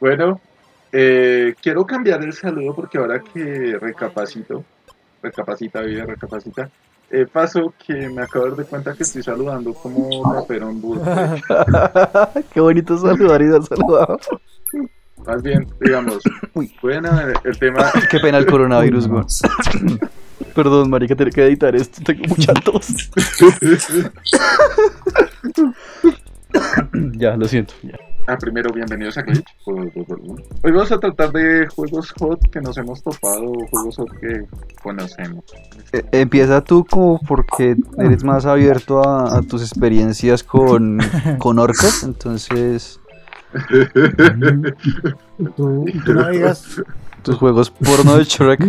[0.00, 0.40] Bueno,
[0.92, 4.64] eh, quiero cambiar el saludo porque ahora que recapacito,
[5.22, 6.70] recapacita, vida, recapacita,
[7.10, 11.02] eh, paso que me acabo de dar cuenta que estoy saludando como rapero en burro.
[12.52, 14.18] Qué bonito saludar y dar saludado.
[15.24, 16.22] Más bien, digamos,
[16.54, 17.90] haber el tema.
[18.10, 19.24] Qué pena el coronavirus, güey.
[20.54, 22.02] Perdón, marica, tengo que editar esto.
[22.04, 23.10] Tengo mucha tos.
[27.18, 27.74] ya, lo siento.
[27.82, 28.05] Ya.
[28.28, 29.46] Ah, primero, bienvenidos a Glitch.
[29.66, 34.44] Hoy vamos a tratar de juegos hot que nos hemos topado, juegos hot que
[34.82, 35.44] conocemos.
[35.92, 40.98] Eh, empieza tú como porque eres más abierto a, a tus experiencias con,
[41.38, 42.98] con orcas, entonces
[45.56, 46.82] Tú, tú no digas.
[47.22, 48.60] tus juegos porno de Shrek.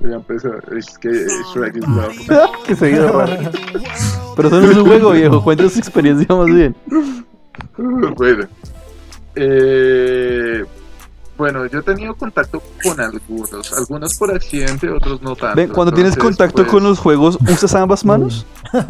[0.00, 0.62] Voy a empezar.
[0.76, 2.14] Es que Shrek is love.
[2.66, 2.90] que se.
[2.90, 6.76] Pero eso no es un juego viejo, cuenta tu experiencia más bien.
[8.16, 8.48] Bueno.
[9.36, 10.64] Eh,
[11.40, 15.56] bueno, yo he tenido contacto con algunos, algunos por accidente, otros no tanto.
[15.56, 18.44] Ven, cuando tienes Entonces, contacto pues, con los juegos, ¿usas ambas manos?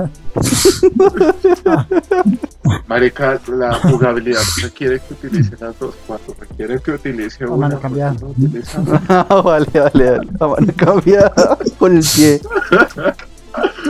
[2.88, 7.68] Marica, la jugabilidad requiere que utilice las dos, cuando requiere que utilice una.
[7.68, 8.16] mano cambiada.
[8.18, 9.00] pues, una.
[9.08, 10.28] Ah, vale, vale, vale.
[10.40, 12.40] La mano cambiada con el pie.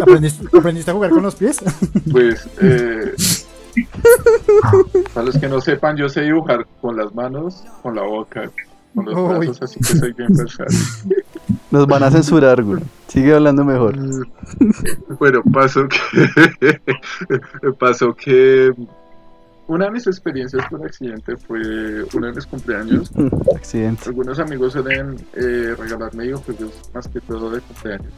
[0.03, 1.57] ¿Aprendiste, aprendiste a jugar con los pies?
[2.11, 3.10] Pues, eh,
[5.15, 8.51] para los que no sepan, yo sé dibujar con las manos, con la boca,
[8.95, 9.47] con los Uy.
[9.47, 10.79] brazos, así que soy bien versátil.
[11.71, 12.83] Nos van a censurar, güey.
[13.07, 13.97] Sigue hablando mejor.
[15.19, 16.81] Bueno, pasó que
[17.79, 18.73] pasó que
[19.71, 21.61] una de mis experiencias por accidente fue
[22.13, 23.13] uno de mis cumpleaños.
[23.55, 24.03] Accidente.
[24.07, 28.13] Algunos amigos suelen eh, regalarme videojuegos más que todo de cumpleaños.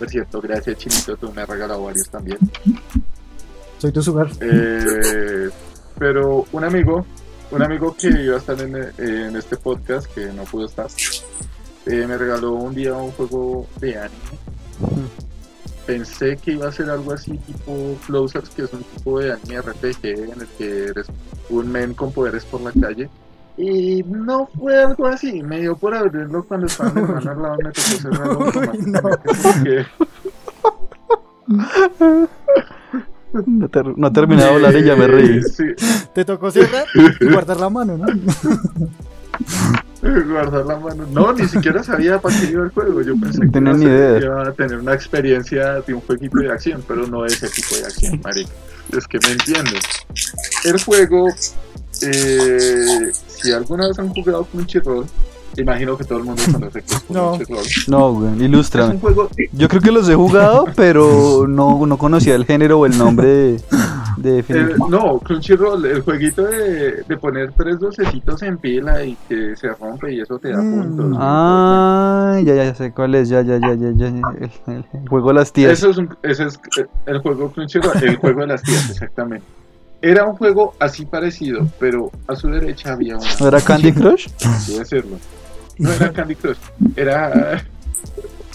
[0.00, 2.38] Por cierto, gracias Chinito, tú me has regalado varios también.
[3.78, 4.28] Soy tu sugar.
[4.40, 5.48] Eh,
[5.98, 7.06] pero un amigo,
[7.50, 10.88] un amigo que iba a estar en, en este podcast, que no pudo estar,
[11.86, 14.20] eh, me regaló un día un juego de anime.
[15.86, 19.60] Pensé que iba a ser algo así tipo Closers, que es un tipo de anime
[19.60, 21.06] RPG en el que eres
[21.48, 23.08] un men con poderes por la calle.
[23.56, 27.72] Y no fue algo así, me dio por abrirlo cuando estaba hermano al lado, me
[27.72, 28.52] tocó cerrarlo
[28.86, 29.02] no.
[29.42, 29.86] porque
[33.46, 35.42] No, ter- no ha terminado de hablar y ya me reí.
[35.42, 35.64] Sí,
[36.14, 36.86] Te tocó cerrar
[37.20, 38.06] y guardar la mano, ¿no?
[40.28, 41.06] guardar la mano.
[41.10, 43.02] No, ni siquiera sabía para qué iba el juego.
[43.02, 44.18] Yo pensé No que tenía iba a ni idea.
[44.20, 47.84] iba a tener una experiencia de un jueguito de acción, pero no ese tipo de
[47.86, 48.50] acción, marica.
[48.96, 49.80] Es que me entienden.
[50.64, 51.26] El juego,
[52.02, 55.06] eh, si alguna vez han jugado Crunchyroll,
[55.62, 57.32] imagino que todo el mundo conoce que es No.
[57.32, 57.64] Crunchyroll.
[57.88, 58.98] No, güey, Es un ilústrame.
[58.98, 62.96] juego Yo creo que los he jugado, pero no, no conocía el género o el
[62.98, 63.60] nombre de,
[64.18, 69.54] de Eh, no, Crunchyroll, el jueguito de, de poner tres dulcecitos en pila y que
[69.56, 70.80] se rompe y eso te da Mm.
[70.96, 71.16] puntos.
[71.20, 74.06] Ah, ya, ya, ya sé cuál es, ya, ya, ya, ya, ya.
[74.06, 75.72] El, el- el juego de las tías.
[75.72, 79.44] Eso es, un- ese es eh, el juego Crunchyroll, el juego de las tías, exactamente.
[80.02, 84.28] Era un juego así parecido, pero a su derecha había una, ¿No era Candy Crush?
[84.44, 85.16] así decirlo.
[85.78, 86.56] No era Candy Crush,
[86.96, 87.62] era,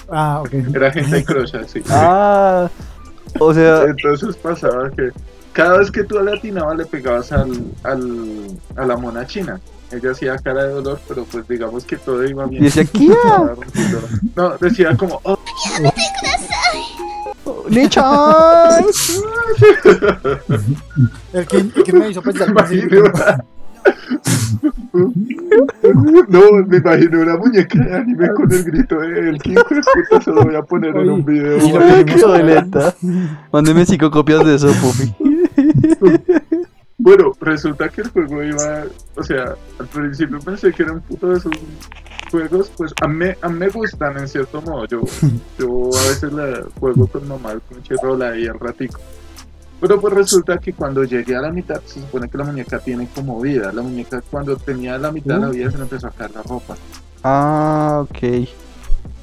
[0.09, 0.53] Ah, ok.
[0.73, 1.81] era Hentai Crush, así.
[1.89, 2.69] Ah,
[3.39, 5.09] o sea, Entonces pasaba que
[5.53, 7.51] cada vez que tú le atinabas le pegabas al,
[7.83, 9.59] al, a la mona china.
[9.91, 12.63] Ella hacía cara de dolor, pero pues digamos que todo iba bien.
[12.63, 12.85] y decía,
[13.55, 14.01] rompiendo.
[14.35, 15.37] No, decía como, oh,
[17.69, 18.85] Nichan.
[21.33, 22.53] El que, el que me hizo pensar
[26.27, 30.31] No, me imagino una muñeca de anime con el grito de el King puta, se
[30.31, 31.57] lo voy a poner en un video.
[31.57, 32.93] Y lo.
[33.51, 35.13] Mándeme cinco copias de eso, Puffy.
[36.97, 38.83] Bueno, resulta que el juego iba,
[39.15, 41.51] o sea, al principio pensé que era un puto de esos
[42.29, 44.85] juegos, pues a mí, a mí me gustan en cierto modo.
[44.85, 45.01] Yo,
[45.57, 48.99] yo a veces la juego con mamá el Crunchyroll ahí al ratico.
[49.81, 53.07] Pero pues resulta que cuando llegué a la mitad, se supone que la muñeca tiene
[53.13, 53.71] como vida.
[53.73, 56.43] La muñeca cuando tenía la mitad de la vida se le empezó a caer la
[56.43, 56.75] ropa.
[57.23, 58.47] Ah, ok.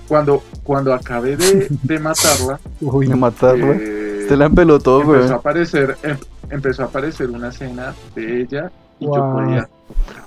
[0.08, 3.18] Cuando, cuando acabé de, de matarla, Uy, De no.
[3.18, 3.72] matarlo.
[3.72, 5.16] eh, Te la empelotó, güey.
[5.18, 6.18] empezó a aparecer, em-
[6.50, 9.32] empezó a aparecer una escena de ella y yo Wow.
[9.44, 9.68] podía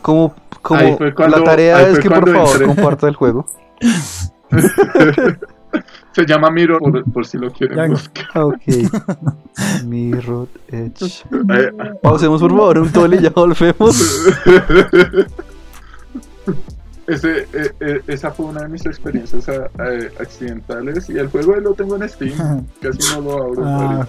[0.01, 2.68] Como, como cuando- la tarea es que por favor entré.
[2.68, 3.45] comparta el juego.
[6.13, 7.88] Se llama Miro por, por si lo quieren Ya.
[7.88, 8.28] buscar.
[8.36, 8.62] Ok.
[9.86, 11.24] Mirror Edge.
[11.56, 11.72] Eh,
[12.02, 14.30] Pausemos por favor un tole y ya volvemos.
[17.08, 21.56] ese, eh, eh, esa fue una de mis experiencias a- a- accidentales y el juego
[21.56, 23.64] lo tengo en Steam, casi no lo abro.
[23.66, 24.07] Ah,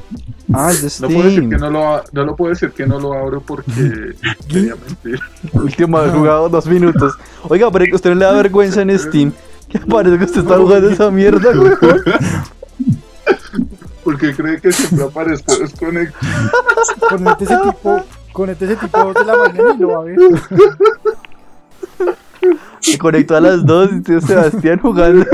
[0.55, 1.51] Ah, el de No puedo decir Steam.
[1.51, 4.15] que no lo no lo puedo decir que no lo abro porque
[4.49, 5.21] sería mentir.
[5.53, 7.15] Último jugado dos minutos.
[7.49, 9.33] Oiga, pero usted no le da vergüenza en Steam.
[9.73, 11.75] Que parece que usted está jugando esa mierda, weón.
[14.05, 16.29] Porque cree que siempre aparezco desconectado.
[17.09, 20.19] conecte ese tipo, conecte ese tipo de la mañana y lo va a ver.
[22.81, 25.25] Se conectó a las dos y tío Sebastián jugando.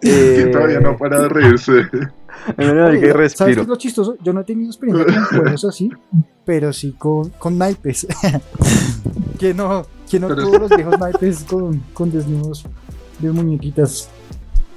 [0.00, 1.72] Que Eh, todavía no para de reírse.
[2.56, 3.62] marica, y ¿Sabes qué respiro.
[3.62, 4.16] es lo chistoso?
[4.22, 5.90] Yo no he tenido experiencia con juegos así,
[6.46, 8.06] pero sí con, con naipes.
[9.38, 12.64] que no, que no Pero- todos los viejos naipes con, con desnudos
[13.18, 14.08] de muñequitas.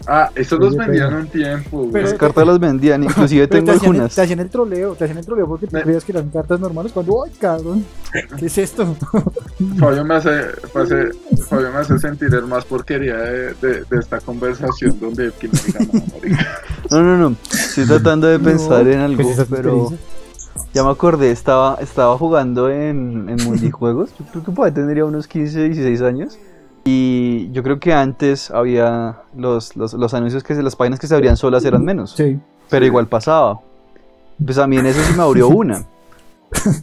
[0.07, 1.77] Ah, eso los Oye, vendían un tiempo.
[1.81, 1.91] güey.
[1.91, 4.15] pero- Las cartas las vendían, inclusive tengo te hacían, el, algunas.
[4.15, 6.59] te hacían el troleo, te hacían el troleo porque tú Me- creías que eran cartas
[6.59, 7.85] normales cuando, ¡ay, cabrón!
[8.39, 8.95] ¿Qué es esto?
[9.79, 10.29] Fabio me hace,
[10.73, 11.11] hace-
[11.47, 15.59] Fabio me hace sentir el más porquería de, de- de esta conversación donde que me
[15.67, 15.79] diga
[16.89, 16.97] no.
[16.97, 17.35] No, no, no.
[17.53, 19.97] Estoy tratando de pensar No, en algo, pues tu pero experiencia.
[20.73, 21.31] Ya me acordé.
[21.31, 24.11] Estaba, estaba jugando en, en Mundijuegos.
[24.17, 26.37] Yo creo que por tendría unos 15, 16 años.
[26.83, 31.07] Y yo creo que antes había los, los, los anuncios que se, las páginas que
[31.07, 32.13] se abrían solas eran menos.
[32.15, 32.39] Sí.
[32.69, 33.59] Pero igual pasaba.
[34.43, 35.85] Pues a mí en eso sí me abrió una.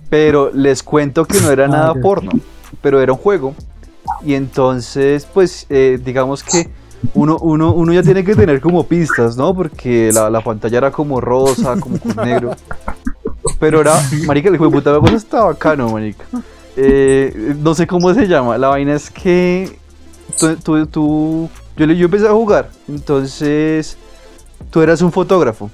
[0.08, 2.30] Pero les cuento que no era Ah, nada porno,
[2.80, 3.54] pero era un juego.
[4.24, 6.70] Y entonces, pues, eh, digamos que
[7.14, 9.54] uno, uno, uno ya tiene que tener como pistas, ¿no?
[9.54, 12.52] Porque la, la pantalla era como rosa, como con negro.
[13.58, 13.94] Pero era,
[14.26, 16.24] marica, el hijo de puta cosa está bacano, marica.
[16.76, 18.56] Eh, no sé cómo se llama.
[18.58, 19.76] La vaina es que
[20.38, 22.70] tú, tú, yo, yo empecé a jugar.
[22.88, 23.96] Entonces,
[24.70, 25.70] tú eras un fotógrafo.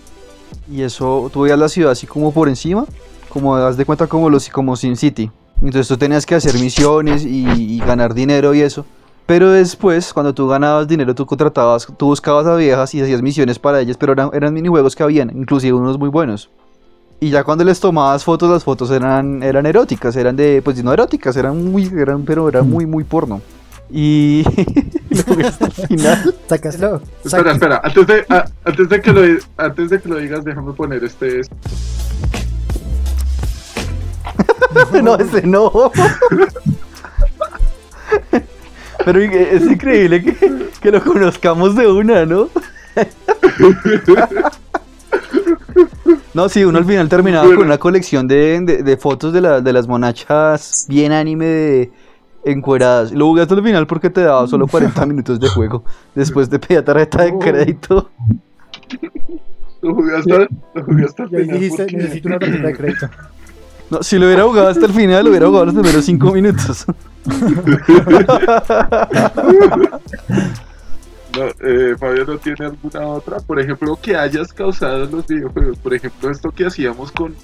[0.70, 2.86] Y eso, tú veías la ciudad así como por encima,
[3.28, 5.30] como das de cuenta como los como Sin City.
[5.56, 8.84] Entonces tú tenías que hacer misiones y, y ganar dinero y eso.
[9.26, 13.58] Pero después, cuando tú ganabas dinero, tú contratabas, tú buscabas a viejas y hacías misiones
[13.58, 16.50] para ellas, pero eran, eran minijuegos que habían, inclusive unos muy buenos.
[17.24, 20.92] Y ya cuando les tomabas fotos, las fotos eran, eran eróticas, eran de, pues no
[20.92, 23.40] eróticas, eran muy, eran, pero eran muy, muy porno.
[23.90, 24.42] Y
[25.08, 26.34] lo jugué hasta el final.
[26.46, 27.00] Sácaslo.
[27.24, 29.22] Espera, espera, antes de, a- antes, de que lo,
[29.56, 31.40] antes de que lo digas, déjame poner este.
[35.02, 35.72] no, ese no.
[39.02, 42.50] Pero es increíble que, que lo conozcamos de una, ¿no?
[46.34, 49.60] No, sí, uno al final terminaba con una colección de, de- de fotos de, la-
[49.60, 51.92] de las monachas bien anime de
[52.44, 53.12] encueradas.
[53.12, 55.84] Lo jugué hasta el final porque te daba solo 40 minutos de juego.
[56.14, 57.38] Después te pedía tarjeta de Oh.
[57.38, 58.10] crédito.
[59.80, 62.76] Lo jugué hasta, lo jugué hasta el Y ahí final dijiste, necesito una tarjeta de
[62.76, 63.08] crédito.
[63.90, 66.86] No, si lo hubiera jugado hasta el final, lo hubiera jugado los primeros 5 minutos.
[71.36, 75.78] No, eh, Fabio no tiene alguna otra, por ejemplo, que hayas causado en los videojuegos.
[75.78, 77.34] Por ejemplo, esto que hacíamos con.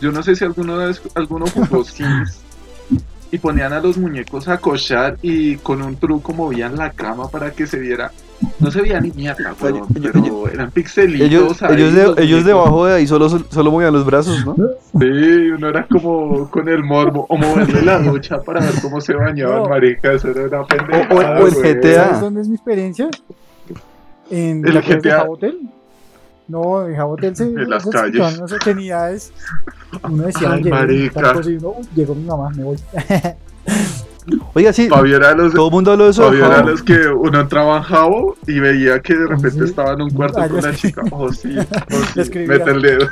[0.00, 2.40] Yo no sé si alguno, vez, alguno jugó Sims
[3.30, 7.52] y ponían a los muñecos a cochar y con un truco movían la cama para
[7.52, 8.12] que se viera.
[8.60, 11.26] No se veía ni mierda, weón, pero eran pixelitos.
[11.28, 12.44] Ellos, ahí, ellos, los de- ellos muñecos.
[12.44, 14.54] debajo de ahí solo, solo movían los brazos, ¿no?
[14.98, 15.06] Sí,
[15.50, 19.62] uno era como con el morbo, o moverle la ducha para ver cómo se bañaban,
[19.64, 19.68] No.
[19.68, 21.08] marica, eso era una pendeja.
[21.14, 22.04] O- o el GTA.
[22.04, 23.08] ¿Sabes dónde es mi experiencia?
[24.30, 25.18] En El ¿te acuerdas de GTA.
[25.20, 25.58] Jabotel.
[26.48, 28.38] No, en Jabotel se En las se calles.
[28.38, 29.32] unas obscenidades.
[30.02, 31.20] Uno decía, Ay, "Oye, marica.
[31.22, 32.76] tal cosa", y uno, "Uy, llegó mi mamá, me voy.
[34.54, 36.24] Oiga, sí, Fabio era los, todo el mundo habló de eso.
[36.24, 36.70] Fabio era Jabo.
[36.70, 39.64] los que uno entraba en Jabo y veía que de repente Sí.
[39.64, 40.88] estaba en un cuarto Ah, con la sí.
[40.88, 41.02] chica.
[41.10, 42.30] Oh, sí, oh, sí.
[42.46, 43.06] Mete el dedo.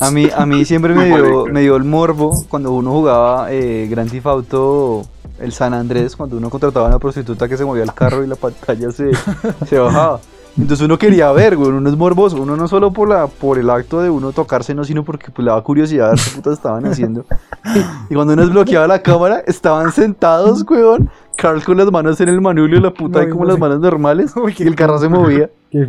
[0.00, 3.86] A mí, a mí siempre me dio, me dio el morbo cuando uno jugaba eh,
[3.90, 5.02] Grand Theft Auto,
[5.38, 8.26] el San Andrés, cuando uno contrataba a una prostituta que se movía el carro y
[8.26, 9.10] la pantalla se,
[9.68, 10.20] se bajaba.
[10.58, 13.70] Entonces uno quería ver, güey, uno es morboso, uno no solo por la por el
[13.70, 16.52] acto de uno tocarse, no, sino porque pues, le daba curiosidad a ver qué putas
[16.54, 17.24] estaban haciendo.
[18.10, 22.40] Y cuando uno desbloqueaba la cámara, estaban sentados, weón, Carl con las manos en el
[22.40, 24.98] manubrio, la puta No, ahí como no las manos normales, Uy, qué y el carro
[24.98, 25.48] se movía.
[25.70, 25.88] ¿Qué?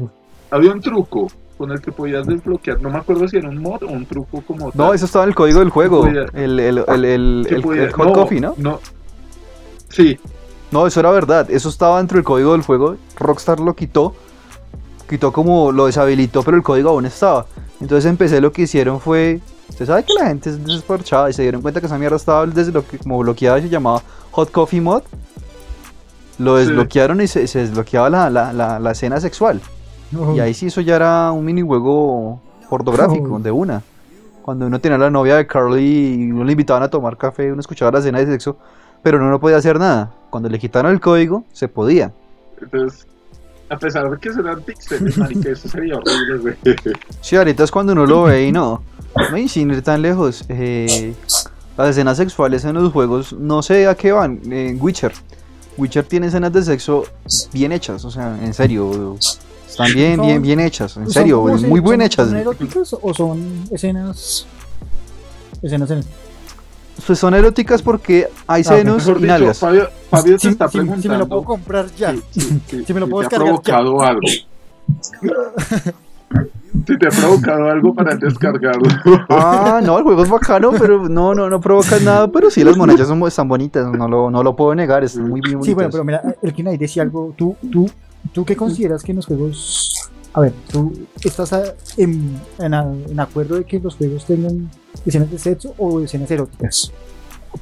[0.51, 1.27] Había un truco
[1.57, 2.81] con el que podías desbloquear.
[2.81, 4.95] No me acuerdo si era un mod o un truco como No, tal.
[4.95, 8.39] eso estaba en el código del juego, Podía- el, el, el, podía- el hot coffee,
[8.39, 8.53] ¿no?
[8.57, 8.79] No.
[9.89, 10.17] Sí,
[10.71, 11.49] No, eso era verdad.
[11.51, 12.95] Eso estaba dentro del código del juego.
[13.19, 14.13] Rockstar lo quitó.
[15.11, 17.45] Quitó como lo deshabilitó, pero el código aún estaba.
[17.81, 19.41] Entonces empecé lo que hicieron fue.
[19.67, 22.45] Usted sabe que la gente es desparchada y se dieron cuenta que esa mierda estaba
[22.45, 24.01] desde lo que, como bloqueada y se llamaba
[24.31, 25.03] Hot Coffee Mod.
[26.39, 26.65] Lo Sí.
[26.65, 29.59] desbloquearon y se, se desbloqueaba la, la, la, la escena sexual.
[30.35, 32.39] Y ahí sí eso ya era un minijuego
[32.69, 33.39] pornográfico, Oh.
[33.39, 33.81] de una.
[34.41, 37.51] Cuando uno tenía a la novia de Carly y uno le invitaban a tomar café,
[37.51, 38.57] uno escuchaba la escena de sexo,
[39.03, 40.11] pero no, no podía hacer nada.
[40.29, 42.11] Cuando le quitaron el código, se podía.
[42.61, 43.05] Entonces,
[43.71, 46.55] a pesar de que serán pixeles, marica, eso sería horrible, güey.
[47.21, 48.83] Sí, ahorita es cuando uno lo ve y no.
[49.15, 50.43] No, sin ir tan lejos.
[50.49, 51.13] eh,
[51.77, 54.39] las escenas sexuales en los juegos, no sé a qué van.
[54.51, 55.13] En Witcher.
[55.77, 57.05] Witcher tiene escenas de sexo
[57.53, 59.17] bien hechas, o sea, en serio.
[59.67, 60.97] Están bien, Son- bien, bien hechas.
[60.97, 62.27] En ¿Son serio, se- muy bien hechas.
[62.27, 64.45] ¿Son eróticas o son escenas?
[65.61, 66.03] Escenas en.
[67.05, 69.53] Pues son eróticas porque hay Ah, senos Mejor y dicho.
[69.55, 69.89] Fabio,
[70.39, 71.09] Si, está si- si preguntando.
[71.09, 72.15] me lo puedo comprar ya.
[72.31, 72.39] si-
[72.93, 73.73] me lo si puedo te ha descargar ya.
[73.73, 74.21] provocado algo.
[76.87, 78.87] Si te ha provocado algo para descargarlo.
[79.27, 82.29] Ah, no, el juego es bacano, pero no, no, no provoca nada.
[82.31, 85.41] Pero sí, las monallas son, están bonitas, no lo, no lo puedo negar, están muy
[85.41, 85.65] bien bonitas.
[85.65, 87.33] Sí, bueno, pero mira, el que ahí decía algo.
[87.37, 87.89] ¿Tú, tú,
[88.31, 90.00] ¿Tú qué consideras que en los juegos.
[90.33, 94.69] A ver, ¿tú estás a- en, en, a- en acuerdo de que los juegos tengan
[95.05, 96.91] escenas de sexo o escenas eróticas?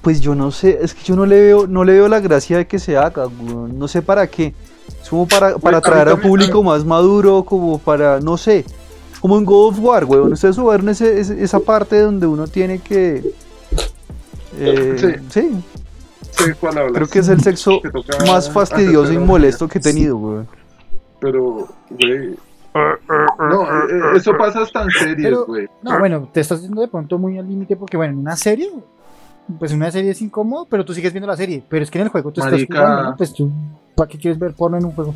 [0.02, 2.58] Pues yo no sé, es que yo no le veo, no le veo la gracia
[2.58, 4.54] de que se haga, weón, no sé para qué.
[5.02, 8.66] Es como para, para a mí atraer a público más maduro, como para, no sé,
[9.20, 10.34] como en God of War, weón.
[10.34, 13.34] Ustedes jugaron ese, ese- esa parte donde uno tiene que...
[14.60, 15.52] eh, sí.
[16.60, 16.94] cuál hablas.
[16.94, 17.82] creo que es el sexo
[18.28, 20.48] más fastidioso y molesto que he tenido, weón.
[21.20, 22.36] Pero, güey.
[22.74, 25.68] No, eh, eso pasa hasta en series, güey.
[25.82, 28.70] No, bueno, te estás yendo de pronto muy al límite porque, bueno, en una serie,
[29.58, 31.64] pues en una serie es incómodo, pero tú sigues viendo la serie.
[31.68, 32.78] Pero es que en el juego tú estás Marica.
[32.80, 33.18] jugando, ¿no?
[33.18, 33.52] Pues tú,
[33.96, 35.16] ¿para qué quieres ver porno en un juego?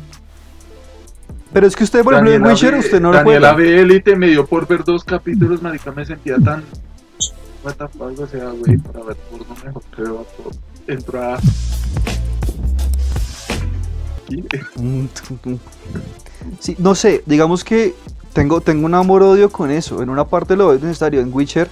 [1.52, 3.70] Pero es que usted, por ejemplo, en Daniela Witcher, usted no lo Daniela juega.
[3.70, 6.64] ve Elite me dio por ver dos capítulos, marica, me sentía tan...
[7.62, 10.50] What the fuck, o sea, güey, para ver porno mejor que veo todo.
[10.88, 11.38] Entro a...
[16.60, 17.94] Sí, no sé, digamos que
[18.32, 20.02] tengo, tengo un amor-odio con eso.
[20.02, 21.20] En una parte lo veo necesario.
[21.20, 21.68] En Witcher,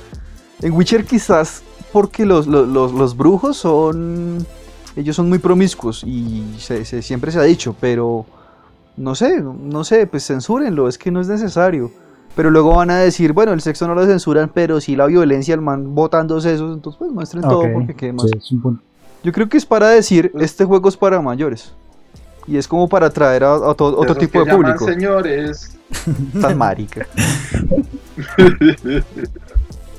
[0.61, 1.63] en Witcher quizás
[1.93, 4.47] porque los, los, los- los brujos son...
[4.95, 8.27] Ellos son muy promiscuos y se- se- siempre se ha dicho, pero
[8.99, 11.91] no sé, no sé, pues censúrenlo, es que no es necesario.
[12.37, 15.55] Pero luego van a decir, bueno, el sexo no lo censuran, pero sí la violencia,
[15.55, 18.27] el man botando sesos, entonces pues muestren todo porque qué más.
[18.31, 18.83] sí, es un punto.
[19.25, 21.73] Yo creo que es para decir, este juego es para mayores.
[22.47, 24.85] Y es como para atraer a, a to- otro tipo de público.
[24.85, 25.77] señores
[26.41, 27.07] Tan marica.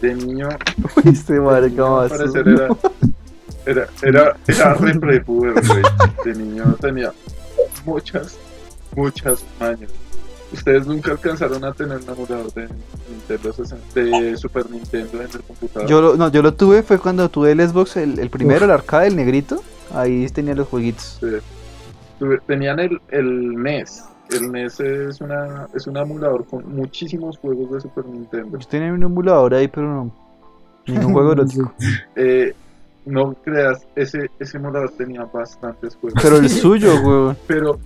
[0.02, 0.50] de niño,
[1.06, 2.12] Este de marica más.
[2.12, 2.68] era,
[3.66, 5.82] era, era, era re prepuber, güey.
[6.26, 7.14] De niño tenía
[7.86, 8.36] muchas,
[8.96, 9.90] muchas mañas.
[10.52, 12.68] Ustedes nunca alcanzaron a tener un emulador de
[13.10, 15.90] Nintendo 60 de Super Nintendo en el computador.
[15.90, 18.72] Yo lo, no, yo lo tuve, fue cuando tuve el Xbox, el, el primero, el
[18.72, 19.64] arcade, el negrito.
[19.96, 21.18] Ahí tenía los jueguitos.
[21.22, 21.28] Sí.
[22.24, 24.06] Tuve- Tenían el, el NES.
[24.32, 28.58] El NES es una es un emulador con muchísimos juegos de Super Nintendo.
[28.58, 30.12] Yo tenía un emulador ahí, pero no.
[30.88, 31.74] Ningún juego erótico.
[32.16, 32.54] Eh,
[33.06, 36.22] no creas, ese, ese emulador tenía bastantes juegos.
[36.24, 37.38] Pero el suyo, weón.
[37.48, 37.78] pero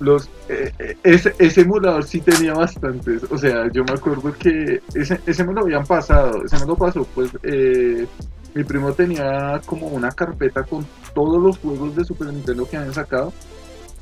[0.00, 3.24] los eh, eh, ese, ese emulador sí tenía bastantes.
[3.30, 6.44] O sea, yo me acuerdo que ese, ese me lo habían pasado.
[6.44, 8.06] Ese me lo pasó, pues eh,
[8.54, 12.94] mi primo tenía como una carpeta con todos los juegos de Super Nintendo que habían
[12.94, 13.32] sacado.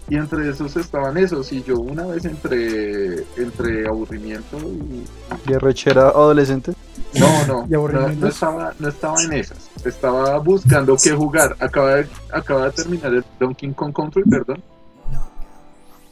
[0.09, 1.53] Y entre esos estaban esos.
[1.53, 5.05] Y yo una vez entre, entre aburrimiento y.
[5.50, 6.73] Y arrechera adolescente.
[7.19, 9.69] No, no, ¿Y no, estaba, no estaba en esas.
[9.85, 11.57] Estaba buscando qué jugar.
[11.59, 14.62] Acaba de, acaba de terminar el Donkey Kong Country, perdón.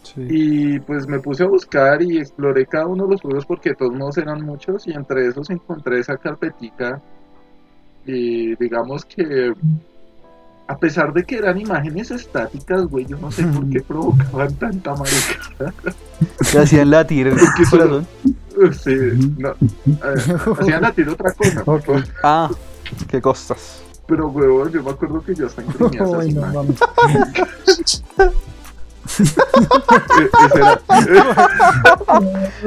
[0.03, 0.26] Sí.
[0.29, 3.76] Y pues me puse a buscar y exploré cada uno de los juegos porque de
[3.76, 7.00] todos modos eran muchos y entre esos encontré esa carpetica
[8.06, 9.52] y digamos que
[10.66, 14.94] a pesar de que eran imágenes estáticas, güey, yo no sé por qué provocaban tanta
[14.94, 15.73] marica.
[16.54, 17.37] Le hacían latir el
[17.70, 18.06] corazón.
[18.82, 18.94] Sí,
[19.37, 21.88] no, eh, hacían latir otra cosa, Ok.
[22.23, 22.50] Ah,
[23.08, 23.82] qué costas.
[24.06, 26.80] pero huevón, yo me acuerdo que yo hasta imprimía esas Ay, no, imágenes.
[26.80, 28.04] mames.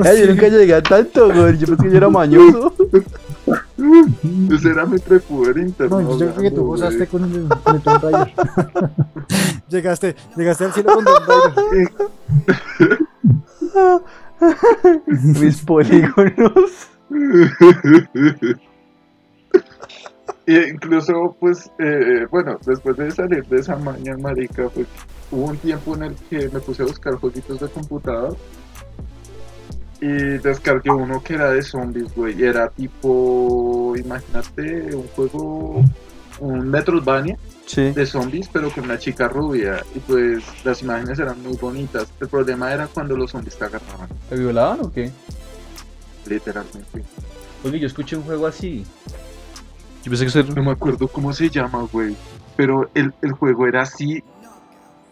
[0.06, 1.58] Eh, yo nunca llegué a tanto, güey.
[1.58, 2.74] Yo pensé que yo era mañoso.
[4.52, 6.02] ese era mi prepuber interno.
[6.02, 8.34] No, yo creo que tú gozaste con el, con el Tomb Raider.
[9.70, 11.28] llegaste, llegaste al cielo con Tomb
[11.72, 11.92] Raider.
[15.42, 16.90] Mis polígonos.
[20.46, 24.88] y incluso, pues, eh, bueno, después de salir de esa maña, marica, pues,
[25.32, 28.36] hubo un tiempo en el que me puse a buscar jueguitos de computador
[30.02, 35.84] y descargué uno que era de zombies, güey, y era tipo, imagínate, un juego,
[36.40, 37.92] un Metroidvania Sí.
[37.92, 42.08] de zombies, pero con una chica rubia, y pues las imágenes eran muy bonitas.
[42.22, 45.12] El problema era cuando los zombies te agarraban, ¿Te violaban o qué?
[46.28, 47.04] literalmente.
[47.64, 48.86] Oye, yo escuché un juego así.
[50.04, 52.16] Yo pensé que eso era- No me acuerdo cómo se llama, güey.
[52.56, 54.24] Pero el, el juego era así,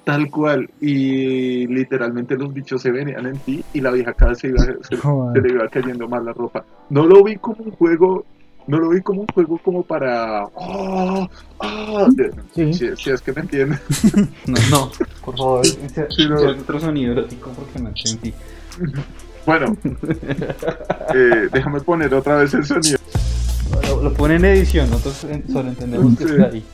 [0.06, 0.70] tal cual.
[0.80, 4.60] Y literalmente los bichos se venían en ti y la vieja cada vez se, iba,
[4.64, 4.96] se,
[5.42, 6.64] le iba cayendo más la ropa.
[6.90, 8.24] No lo vi como un juego.
[8.68, 10.46] No lo vi como un juego como para.
[10.56, 11.30] ¡Oh!
[11.60, 12.08] ¡Ah!
[12.56, 12.74] Sí.
[12.74, 13.80] Si, si es que me entiendes.
[14.48, 14.92] No, no,
[15.24, 15.78] por favor, Sí,
[16.28, 16.36] no.
[16.38, 18.34] ese otro sonido erótico porque me sentí.
[19.46, 19.78] Bueno,
[21.14, 22.98] eh, déjame poner otra vez el sonido.
[23.88, 26.32] Lo, lo pone en edición, nosotros eh, solo entendemos que Sí.
[26.34, 26.66] está ahí.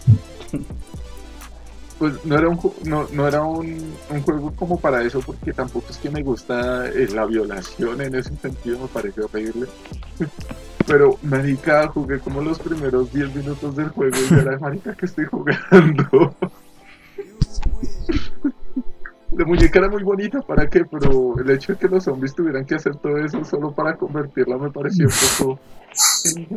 [2.01, 5.86] Pues no era un, no, no era un, un juego como para eso, porque tampoco
[5.91, 9.67] es que me gusta eh, la violación en ese sentido, me parece horrible.
[10.88, 15.25] Pero, marica, jugué como los primeros 10 minutos del juego y era, marica, que estoy
[15.25, 16.34] jugando.
[19.34, 20.84] La muñeca era muy bonita, ¿para qué?
[20.84, 24.58] Pero el hecho de que los zombies tuvieran que hacer todo eso solo para convertirla
[24.58, 25.60] me pareció un poco...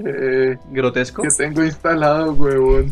[0.08, 1.22] eh, ¿Grotesco?
[1.22, 2.90] que tengo instalado, huevón.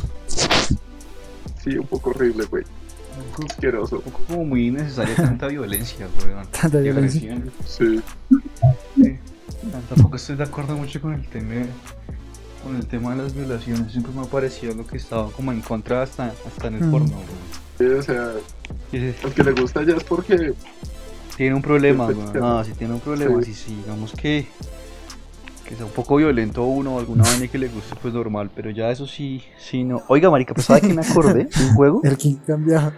[1.63, 2.65] Sí, un poco horrible, güey.
[3.49, 3.97] Asqueroso.
[3.97, 6.47] Un poco como muy innecesaria tanta violencia, weón.
[6.49, 7.39] Tanta violencia.
[7.67, 8.01] Sí.
[8.97, 9.19] Sí.
[9.89, 11.65] Tampoco estoy de acuerdo mucho con el tema
[12.65, 13.91] con el tema de las violaciones.
[13.93, 16.91] Siempre me ha parecido lo que estaba como en contra hasta, hasta en el Mm.
[16.91, 17.23] porno, weón.
[17.79, 18.31] Sí, o sea,
[18.91, 20.55] sí, al que le gusta ya es porque
[21.37, 22.33] Tiene un problema, weón.
[22.33, 22.39] sí.
[22.39, 23.43] No, sí tiene un problema.
[23.43, 23.53] Sí.
[23.55, 24.47] Sí, sí, digamos que
[25.73, 28.69] que sea un poco violento uno o alguna vaina que le guste, pues normal, pero
[28.69, 30.03] ya eso sí, sí, no.
[30.09, 32.01] Oiga, marica, pues ¿sabe que me acordé de un juego?
[32.05, 32.93] El King cambia.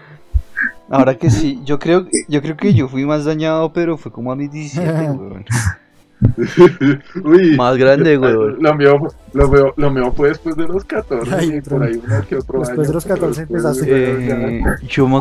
[0.91, 4.33] Ahora que sí, yo creo, yo creo que yo fui más dañado, pero fue como
[4.33, 5.45] a mis 17, weón.
[7.25, 8.61] Uy, Más grande, weón.
[8.61, 12.01] lo mío, lo, mío, lo mío fue después de los 14 Ay, y por ahí
[12.05, 14.59] uno que otro Después año, de los pero 14 después empezaste.
[14.59, 15.21] Eh, yo me,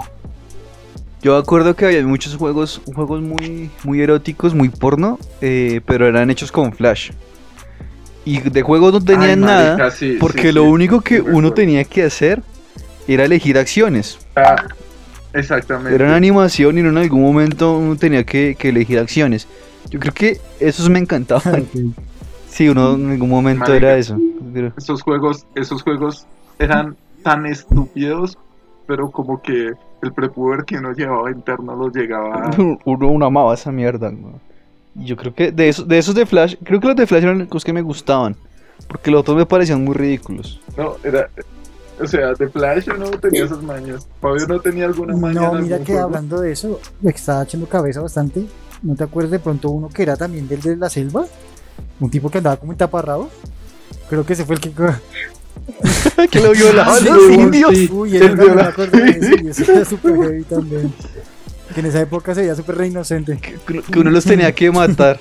[1.21, 6.31] yo acuerdo que había muchos juegos, juegos muy, muy eróticos, muy porno, eh, pero eran
[6.31, 7.11] hechos con Flash.
[8.25, 11.17] Y de juegos no tenían Ay, nada, marica, sí, porque sí, lo sí, único que
[11.17, 12.41] sí, uno tenía que hacer
[13.07, 14.17] era elegir acciones.
[14.35, 14.55] Ah,
[15.33, 15.93] exactamente.
[15.95, 19.47] Era una animación y no en algún momento uno tenía que, que elegir acciones.
[19.89, 21.65] Yo creo que esos me encantaban.
[22.47, 23.77] Sí, uno en algún momento Marica.
[23.77, 24.15] era eso.
[24.53, 26.27] Pero- esos juegos, esos juegos
[26.59, 28.37] eran tan estúpidos,
[28.85, 29.71] pero como que
[30.03, 32.51] el prepuber que uno llevaba interno los llegaba.
[32.85, 34.39] Uno, uno amaba esa mierda, weón.
[34.95, 37.47] Yo creo que de esos, de esos de Flash, creo que los de Flash eran
[37.51, 38.35] los que me gustaban.
[38.87, 40.59] Porque los otros me parecían muy ridículos.
[40.77, 41.29] No, era.
[42.01, 44.07] O sea, de Flash yo no tenía esas mañas.
[44.19, 45.41] Fabio no tenía alguna maña.
[45.41, 46.01] No, mira que juego?
[46.01, 48.45] hablando de eso, me estaba echando cabeza bastante.
[48.81, 51.25] ¿No te acuerdas de pronto uno que era también del de la selva?
[51.99, 53.29] Un tipo que andaba como en taparrabo.
[54.09, 54.71] Creo que ese fue el que.
[56.31, 57.77] que lo violaban Sí, los sí, indios.
[57.77, 57.89] sí.
[57.91, 60.93] Uy, el también me acuerdo de eso, y ese era súper heavy también.
[61.73, 63.37] Que en esa época se veía súper re inocente.
[63.37, 65.19] Que, que uno los tenía que matar.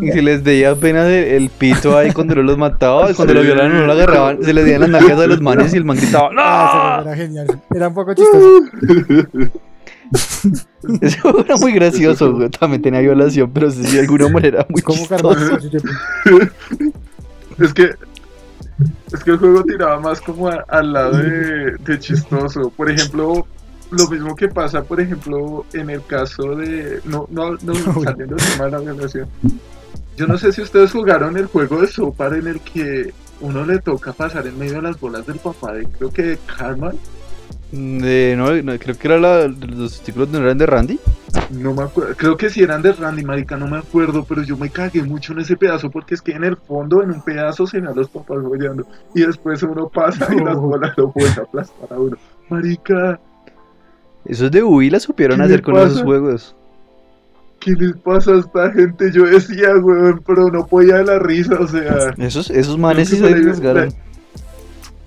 [0.00, 3.10] Y se les veía apenas el, el pito ahí cuando no los mataba.
[3.10, 4.42] Y cuando lo violaban, no lo agarraban.
[4.42, 7.10] Se les veían las nalgas a los manes y el man gritaba Ah, ¡No!
[7.12, 7.62] ese era genial.
[7.74, 8.60] Era un poco chistoso.
[11.00, 12.48] Ese juego era muy gracioso.
[12.60, 15.02] También tenía violación, pero sí, de alguna manera muy Como.
[17.58, 17.90] Es que.
[19.12, 22.70] Es que el juego tiraba más como al lado de, de chistoso.
[22.70, 23.46] Por ejemplo,
[23.96, 27.00] lo mismo que pasa, por ejemplo, en el caso de.
[27.04, 29.28] No, no, no saliendo del tema de la violación.
[30.16, 33.80] Yo no sé si ustedes jugaron el juego de Sopar en el que uno le
[33.80, 36.92] toca pasar en medio de las bolas del papá de creo que de Carmen.
[37.72, 41.00] De- no, no, creo que era la, los títulos no eran de Randy.
[41.50, 44.56] No me acuerdo, creo que si eran de Randy, marica, no me acuerdo, pero yo
[44.56, 47.66] me cagué mucho en ese pedazo porque es que en el fondo, en un pedazo,
[47.66, 51.92] se ven los papás follando y después uno pasa y las bolas lo pueden aplastar
[51.92, 52.16] a uno.
[52.48, 53.18] Marica,
[54.26, 55.86] Esos de Wii la supieron ¿Qué hacer con pasa?
[55.86, 56.54] esos juegos.
[57.60, 59.10] ¿qué les pasa a esta gente?
[59.12, 63.16] Yo decía, weón, pero no podía de la risa, o sea, Esos, esos manes sí
[63.16, 63.30] se fue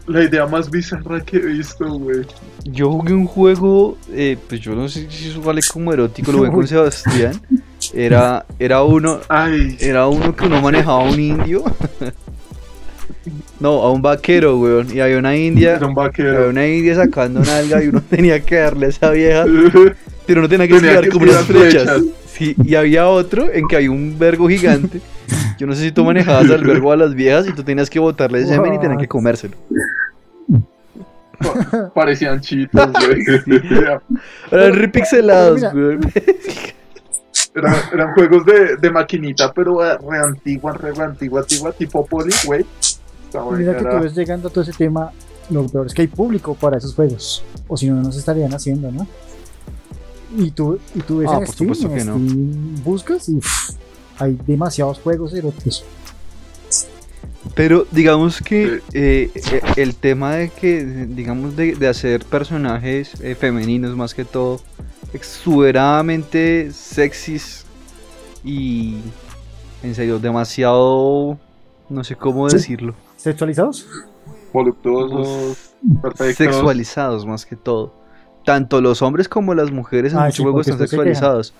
[0.07, 2.25] la- idea más bizarra que he visto, güey.
[2.63, 6.37] Yo jugué un juego, eh, pues yo no sé si eso vale como erótico, lo
[6.39, 6.67] jugué con.
[6.67, 7.39] Sebastián.
[7.93, 11.63] Era, era uno, Ay, era uno que uno manejaba un indio.
[13.59, 14.87] No, a un vaquero, weón.
[14.95, 16.49] Y había una india, era un había vaquero.
[16.49, 19.45] una india sacando nalga y uno tenía que darle a esa vieja,
[20.27, 21.83] pero uno tenía que tirar como unas flechas.
[21.83, 22.01] flechas.
[22.27, 25.01] Sí, y había otro en que había un vergo gigante.
[25.57, 27.97] Yo no sé si tú manejabas al vergo a las viejas y tú tenías que
[27.97, 29.55] botarle el semen y tenían que comérselo.
[31.39, 33.23] Pa- Parecían chitos, güey.
[34.51, 35.99] Eran repixelados, weón.
[37.55, 42.31] Eran, eran juegos de, de maquinita, pero eh, re antigua, re antigua, antigua, tipo poli,
[42.45, 42.63] güey.
[43.51, 45.11] Mira que tú ves llegando a todo ese tema,
[45.49, 47.43] lo peor es que hay público para esos juegos.
[47.67, 49.07] O si no, no se estarían haciendo, ¿no?
[50.37, 52.15] Y tú, y tú ves Ah, en por Steam, supuesto en que no.
[52.15, 53.71] Steam buscas y uff,
[54.19, 55.83] hay demasiados juegos eróticos.
[57.55, 63.35] Pero digamos que eh, eh, el tema de que, digamos, de, de hacer personajes eh,
[63.35, 64.59] femeninos más que todo,
[65.13, 67.65] exuberadamente sexys
[68.43, 68.97] y,
[69.81, 71.37] en serio, demasiado,
[71.89, 72.57] no sé cómo Sí.
[72.57, 73.87] decirlo, ¿Sexualizados?
[74.53, 75.71] Voluptuosos,
[76.01, 76.35] perfectos.
[76.37, 77.93] sexualizados más que todo.
[78.45, 81.53] Tanto los hombres como las mujeres en Ah, muchos sí, juegos están sexualizados.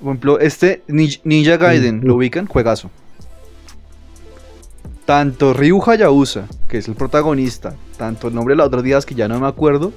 [0.00, 2.06] Por ejemplo, este Ninja, Gaiden, Sí.
[2.06, 2.46] ¿lo ubican?
[2.46, 2.90] Juegazo.
[5.06, 9.14] Tanto Ryu Hayabusa, que es el protagonista, tanto el nombre de las otras días que
[9.14, 9.92] ya no me acuerdo,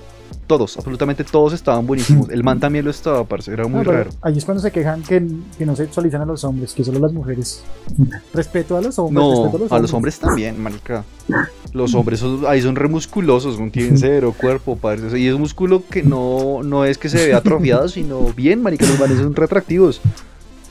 [0.48, 2.30] todos, absolutamente todos estaban buenísimos.
[2.30, 4.10] El man también lo estaba, parce, era muy No, raro.
[4.22, 5.26] Ahí es cuando se quejan que,
[5.58, 7.64] que no sexualizan a los hombres, que solo las mujeres.
[8.34, 9.24] Respeto a los hombres.
[9.26, 11.06] No, respeto a los hombres también, marica.
[11.74, 15.20] Los hombres son- ahí son re musculosos, no tienen cero cuerpo, parce.
[15.20, 18.86] Y es un músculo que no, no es que se vea atrofiado, sino bien, marica,
[18.88, 20.02] los manes son retractivos.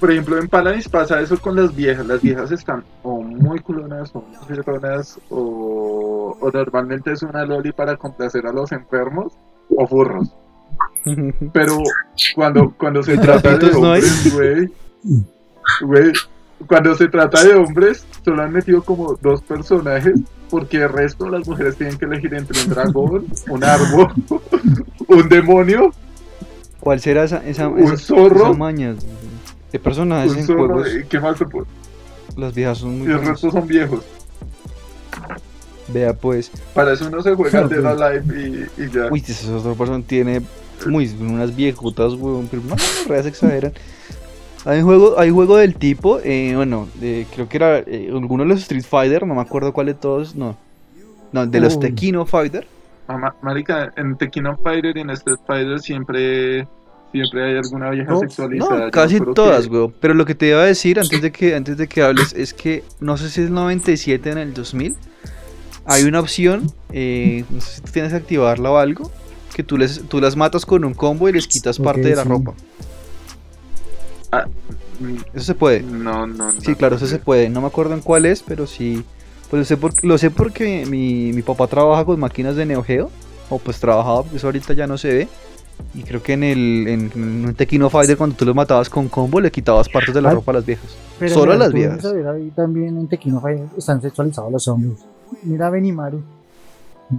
[0.01, 2.07] Por ejemplo, en Paladins pasa eso con las viejas.
[2.07, 7.73] Las viejas están o muy culonas o muy firronas o, o normalmente es una loli
[7.73, 9.33] para complacer a los enfermos
[9.75, 10.29] o furros.
[11.53, 11.79] Pero
[12.35, 14.71] cuando, cuando se ¿Y trata de hombres, güey,
[15.83, 16.13] güey,
[16.67, 20.19] cuando se trata de hombres, solo han metido como dos personajes,
[20.51, 24.13] porque el resto las mujeres tienen que elegir entre un dragón, un árbol,
[25.09, 25.91] un demonio,
[26.81, 28.95] ¿Cuál será esa, esa, un esa- zorro, esa maña?
[29.73, 31.67] De personajes en juegos, ¿qué más se puede?
[32.37, 33.31] las viejas son muy Y el buenas.
[33.43, 34.05] resto son viejos.
[35.89, 37.71] Vea pues, Para eso uno se juega al Ok.
[37.73, 39.09] Dead Alive y, y ya.
[39.11, 40.43] uy, esa otra persona tiene
[40.87, 43.73] muy, unas viejotas, weón, pero no, no, reas exageran.
[44.65, 48.43] Hay un juego, hay juego del tipo, eh, bueno, de- creo que era eh, alguno
[48.43, 50.57] de los Street Fighter, no me acuerdo cuál de todos, no.
[51.33, 51.79] No, de los.
[51.79, 52.67] Tequino Fighter.
[53.41, 56.67] Marica, en Tekken on Fighter y en Street Fighter siempre,
[57.17, 58.85] siempre hay alguna vieja No, sexualizada.
[58.87, 59.95] No, casi todas, que- weón.
[60.01, 62.53] Pero lo que te iba a decir antes de que antes de que hables es
[62.55, 64.95] que no sé si es 97 en el 2000.
[65.87, 69.11] Hay una opción, eh, no sé si tú tienes que activarla o algo,
[69.55, 72.23] que tú, les, tú las matas con un combo y les quitas parte de la
[72.25, 72.29] sí.
[72.29, 72.55] ropa.
[75.01, 75.83] Mm, Eso se puede.
[75.83, 76.61] No, no, no.
[76.61, 77.49] Sí, claro, eso se puede.
[77.49, 79.05] No me acuerdo en cuál es, pero sí.
[79.51, 82.83] Pues lo sé, por- lo sé porque mi, mi papá trabaja con máquinas de Neo
[82.83, 83.11] Geo.
[83.49, 85.29] O pues trabajaba, eso ahorita ya no se ve.
[85.95, 89.09] Y creo que en el en, en un Tequino Fighter cuando tú los matabas con
[89.09, 90.95] combo le quitabas partes de la ropa a las viejas.
[91.19, 92.03] Pero Solo mira, las viejas.
[92.03, 94.99] saber, ahí también en Tequino Fighter están sexualizados los hombres.
[95.43, 96.23] Mira a Benimaru.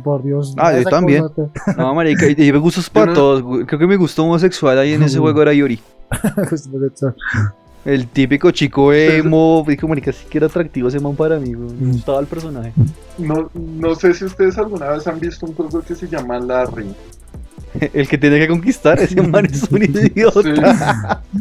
[0.04, 0.54] Por Dios.
[0.58, 1.24] Ah, yo también.
[1.78, 3.66] No, marica, y, y me gustos para no- todos.
[3.66, 5.80] Creo que mi gusto homosexual ahí en ese juego era Yori.
[7.86, 11.72] El típico chico emo, dijo, marica, sí que era atractivo ese man para mí, güey.
[11.80, 12.74] Me gustaba el personaje.
[13.18, 16.94] No, no sé si ustedes alguna vez han visto un juego que se llama Larry.
[17.94, 21.22] El que tiene que conquistar, ese man es un idiota.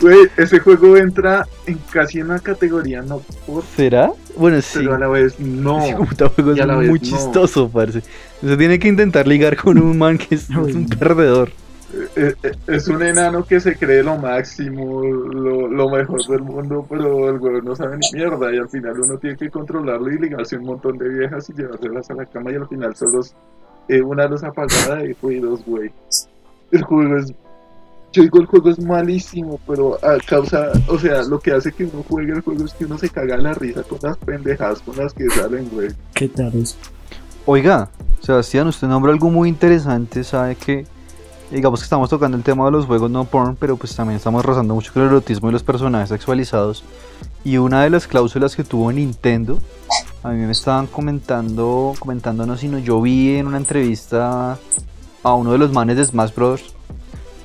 [0.00, 4.12] Güey, ese juego entra en casi una categoría no por, ¿Será?
[4.36, 4.80] Bueno, sí.
[4.80, 5.78] pero a la vez no.
[5.84, 6.98] Ese juego es vez muy no.
[6.98, 8.02] chistoso, parce.
[8.42, 11.52] Usted tiene que intentar ligar con un man que es, es un perdedor.
[12.16, 16.84] Eh, eh, Es un enano que se cree lo máximo, lo, lo mejor del mundo,
[16.88, 20.18] pero el güey no sabe ni mierda y al final uno tiene que controlarlo y
[20.18, 23.20] ligarse un montón de viejas y llevárselas a la cama y al final solo
[23.88, 25.90] eh, una luz apagada y ruidos, güey.
[26.70, 27.32] El juego es...
[28.12, 31.84] Yo digo, el juego es malísimo, pero a causa, o sea, lo que hace que
[31.84, 34.96] uno juegue el juego es que uno se caga la risa con las pendejadas con
[34.96, 35.88] las que salen, güey.
[36.14, 36.76] ¿Qué tal eso?
[37.44, 40.86] Oiga, Sebastián, usted nombra algo muy interesante, sabe que
[41.50, 44.44] digamos que estamos tocando el tema de los juegos no porn, pero pues también estamos
[44.44, 46.84] rozando mucho con el erotismo y los personajes sexualizados.
[47.44, 49.58] Y una de las cláusulas que tuvo Nintendo,
[50.22, 54.58] a mí me estaban comentando, comentándonos, sino yo vi en una entrevista
[55.22, 56.74] a uno de los manes de Smash Bros.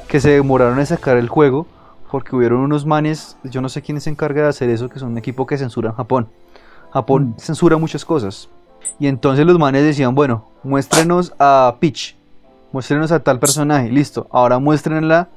[0.08, 1.68] que se demoraron en sacar el juego
[2.10, 5.12] porque hubieron unos manes, yo no sé quién se encarga de hacer eso, que son
[5.12, 6.30] un equipo que censura en Japón.
[6.92, 7.40] Japón Mm.
[7.40, 8.50] censura muchas cosas.
[8.98, 12.16] Y entonces los manes decían, bueno, muéstrenos a Peach,
[12.72, 15.28] muéstrenos a tal personaje, listo, ahora muéstrenla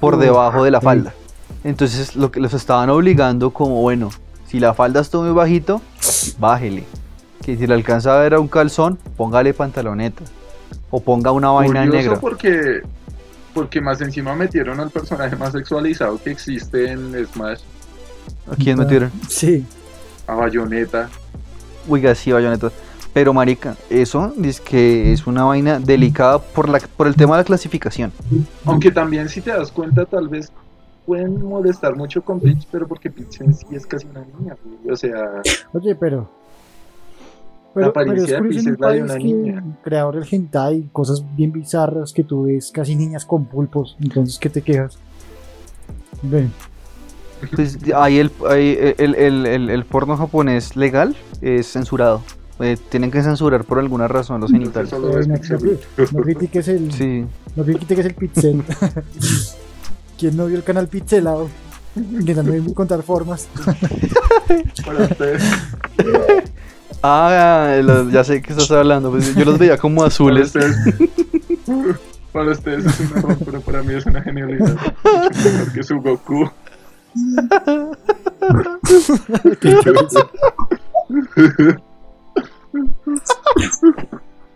[0.00, 1.12] por debajo de la falda.
[1.64, 4.10] Entonces lo que los estaban obligando como, bueno,
[4.46, 5.80] si la falda está muy bajito,
[6.38, 6.84] bájele.
[7.42, 10.22] Que si le alcanza a ver a un calzón, póngale pantaloneta.
[10.90, 12.20] O ponga una vaina Curioso negra.
[12.20, 12.82] porque
[13.54, 17.60] porque más encima metieron al personaje más sexualizado que existe en Smash,
[18.50, 19.10] ¿A quién metieron?
[19.28, 19.64] Sí.
[20.26, 21.08] a Bayonetta.
[21.88, 22.70] Oiga, sí, bayoneta.
[23.14, 27.42] Pero marica, eso es que es una vaina delicada por, la, por el tema de
[27.42, 28.10] la clasificación.
[28.64, 30.50] Aunque también si te das cuenta tal vez
[31.04, 34.90] pueden molestar mucho con Peach, pero porque Peach en sí es casi una niña, güey.
[34.90, 36.30] o sea, Oye, pero.
[37.74, 39.20] La Pero, pero es apariencia de curioso en Peach un es la de país una
[39.20, 39.64] que niña.
[39.82, 44.48] creador del hentai, cosas bien bizarras que tú ves casi niñas con pulpos, entonces ¿qué
[44.50, 44.98] te quejas?
[46.22, 46.54] Ven,
[47.54, 52.22] Pues ahí el, ahí el, el, el, el porno japonés legal es censurado.
[52.60, 54.92] Eh, tienen que censurar por alguna razón los genitales.
[54.92, 57.24] no, critiques el, Sí.
[57.56, 58.62] no critiques el pixel.
[60.18, 61.48] ¿Quién no vio el canal pixelado?
[61.96, 63.48] Intentando encontrar formas.
[64.86, 65.42] Para ustedes,
[67.02, 69.10] Ah, los- ya sé que estás hablando.
[69.10, 70.46] pues yo los veía como para azules.
[70.54, 70.76] ustedes,
[72.32, 74.76] para ustedes es un error, pero para mí es una genialidad.
[75.04, 76.48] Mucho mejor que su Goku.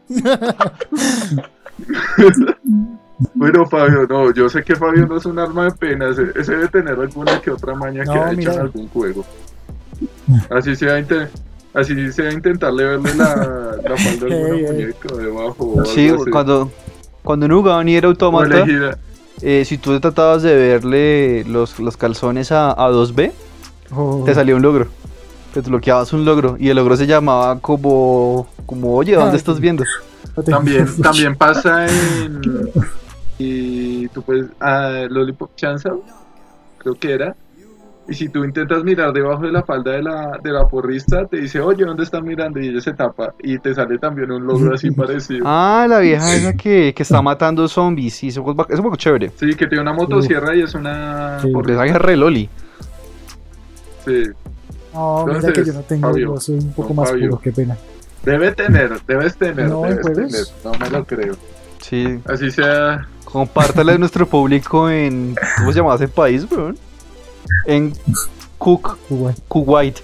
[3.35, 6.53] Bueno, Fabio, no, yo sé que Fabio no es un arma de pena, ese, ese
[6.53, 9.25] debe tener alguna que otra maña que ha hecho en algún juego.
[10.51, 11.03] Así sea,
[11.73, 16.31] así sea intentarle verle la, la falda de alguna muñeca debajo o algo Sí, así.
[16.31, 16.71] cuando,
[17.23, 18.67] cuando uno jugaba Nier O Automata,
[19.41, 23.33] eh, si tú tratabas de verle los, los calzones a, a 2B,
[23.95, 24.89] Oh, te salía un logro.
[25.57, 29.37] Te desbloqueabas un logro y el logro se llamaba como, como oye, ¿dónde Ay.
[29.37, 29.85] estás viendo?
[30.45, 32.43] También, también pasa en.
[33.39, 34.49] Y tú puedes.
[34.61, 36.03] Ah, Lollipop Chainsaw,
[36.77, 37.35] creo que era.
[38.07, 41.39] Y si tú intentas mirar debajo de la falda de la, de la porrista, te
[41.39, 42.61] dice, oye, ¿dónde estás mirando?
[42.61, 43.33] Y ella se tapa.
[43.43, 45.47] Y te sale también un logro así parecido.
[45.47, 48.13] Ah, la vieja esa que, que está matando zombies.
[48.13, 49.31] Sí, eso es un poco chévere.
[49.37, 51.41] Sí, que tiene una motosierra y es una.
[51.41, 51.49] Sí.
[51.51, 52.47] Porque esa es re loli.
[54.05, 54.23] Sí.
[54.97, 57.29] No, mira que yo no tengo, Fabio, yo soy un poco no, más Fabio.
[57.31, 57.77] puro, qué pena.
[58.25, 60.47] Debe tener, debes tener, No, ¿en debes tener.
[60.65, 61.37] No me lo creo.
[61.81, 62.19] Sí.
[62.25, 63.07] Así sea.
[63.25, 65.37] Compártale a nuestro público en.
[65.59, 66.77] ¿Cómo se llama ese país, weón?
[67.67, 67.93] En
[68.59, 68.97] Cook.
[69.49, 70.01] Kuwait.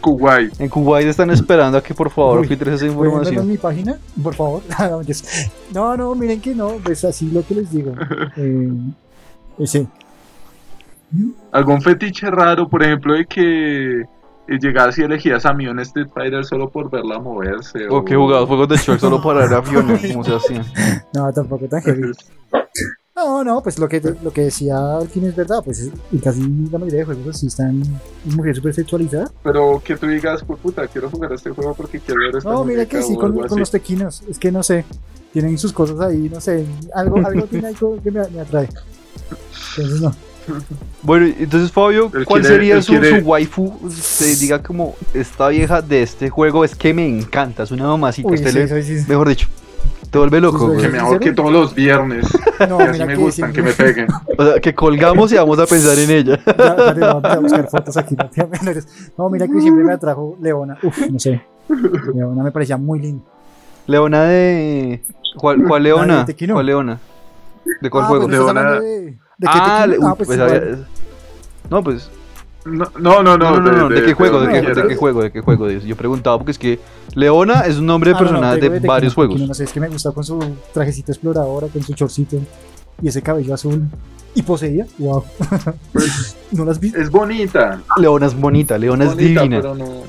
[0.00, 0.60] Kuwait.
[0.60, 3.48] En Kuwait están esperando a que por favor filtres esa ¿Pueden verlo en información.
[3.48, 3.98] mi página?
[4.22, 4.62] Por favor.
[5.72, 7.94] No, no, miren que no, es así lo que les digo.
[8.36, 8.70] Eh,
[9.58, 9.86] ese.
[11.52, 14.02] Algún fetiche raro, por ejemplo, de que
[14.60, 17.86] llegas y elegías a Mion Street Fighter solo por verla moverse.
[17.90, 20.64] O que jugabas juegos de Shrek solo para ver aviones, como se hacía.
[21.14, 22.12] No, tampoco tan heavy.
[23.16, 26.40] No, no, pues lo que, lo que decía Alkin es verdad, pues y casi
[26.70, 27.82] la mayoría de juegos así están
[28.24, 29.32] mujeres súper sexualizadas.
[29.42, 32.48] Pero que tú digas, pues puta, quiero jugar a este juego porque quiero ver esta
[32.48, 34.84] No, mira que sí, o con, algo con los tequinos, es que no sé,
[35.32, 38.68] tienen sus cosas ahí, no sé, algo, algo tiene co- que me, me atrae.
[39.76, 40.14] Entonces no.
[41.02, 43.78] Bueno, entonces Fabio, Él ¿cuál quiere- sería su, quiere- su waifu?
[43.90, 48.28] Se diga como esta vieja de este juego es que me encanta, es una mamacita.
[48.28, 49.04] Uy, sí, le- sí, sí.
[49.08, 49.48] Mejor dicho,
[50.10, 50.80] te vuelve loco, güey.
[50.80, 52.26] Que me ahorque todos los viernes.
[52.68, 54.08] No, que así mira me que gustan, que me siempre- peguen.
[54.36, 56.40] O sea, que colgamos y vamos a pensar en ella.
[56.44, 58.16] Ya, dale, vamos a buscar fotos aquí.
[59.16, 60.76] No, mira que siempre me atrajo Leona.
[60.82, 61.40] Uf, no sé.
[62.12, 63.22] Leona me parecía muy linda.
[63.86, 65.02] Leona de.
[65.36, 66.26] ¿Cuál, cuál La de Leona?
[66.52, 66.98] ¿Cuál Leona?
[67.80, 68.26] ¿De cuál ah, juego?
[68.26, 70.78] Pues, ¿estás Leona- de, de qué ah, le- Ah, uy, pues, pues, había-
[71.70, 72.10] No, pues.
[72.64, 73.38] No, no, no.
[73.38, 74.40] No, no, no, no, ¿de, qué juego?
[74.40, 75.22] ¿De, qué, que de qué juego?
[75.22, 75.70] ¿De qué juego?
[75.70, 76.78] Yo preguntaba porque es que
[77.14, 79.40] Leona es un nombre de Ah, no, no, personaje te de varios juegos.
[79.40, 80.38] No sé, es que me gusta con su
[80.74, 82.36] trajecito exploradora, con su chorcito
[83.00, 83.84] y ese cabello azul.
[84.34, 85.24] Y poseía, wow.
[85.92, 86.92] Pues, ¿No las vi?
[86.94, 87.80] es bonita.
[87.96, 89.56] Leona es bonita, Leona es bonita, divina.
[89.62, 90.02] Pero no,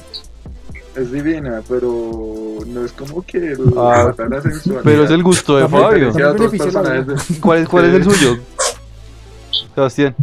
[0.96, 4.12] es divina, pero no es como que Ah.
[4.84, 6.12] Pero es el gusto de Fabio.
[6.12, 8.38] de de- ¿Cuál es, cuál es el suyo?
[9.80, 10.16] Sebastián.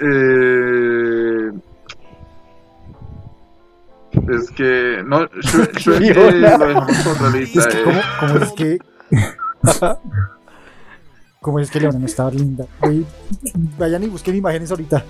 [0.00, 1.50] Eh,
[4.28, 7.60] es que no, Shrek, Shrek, eh, lo dejamos por la lista.
[7.60, 7.84] Es que, eh.
[7.84, 8.78] ¿cómo, cómo es que.?
[11.40, 12.64] ¿Cómo es que Leona no estaba linda?
[13.78, 15.04] Vayan y busquen imágenes ahorita.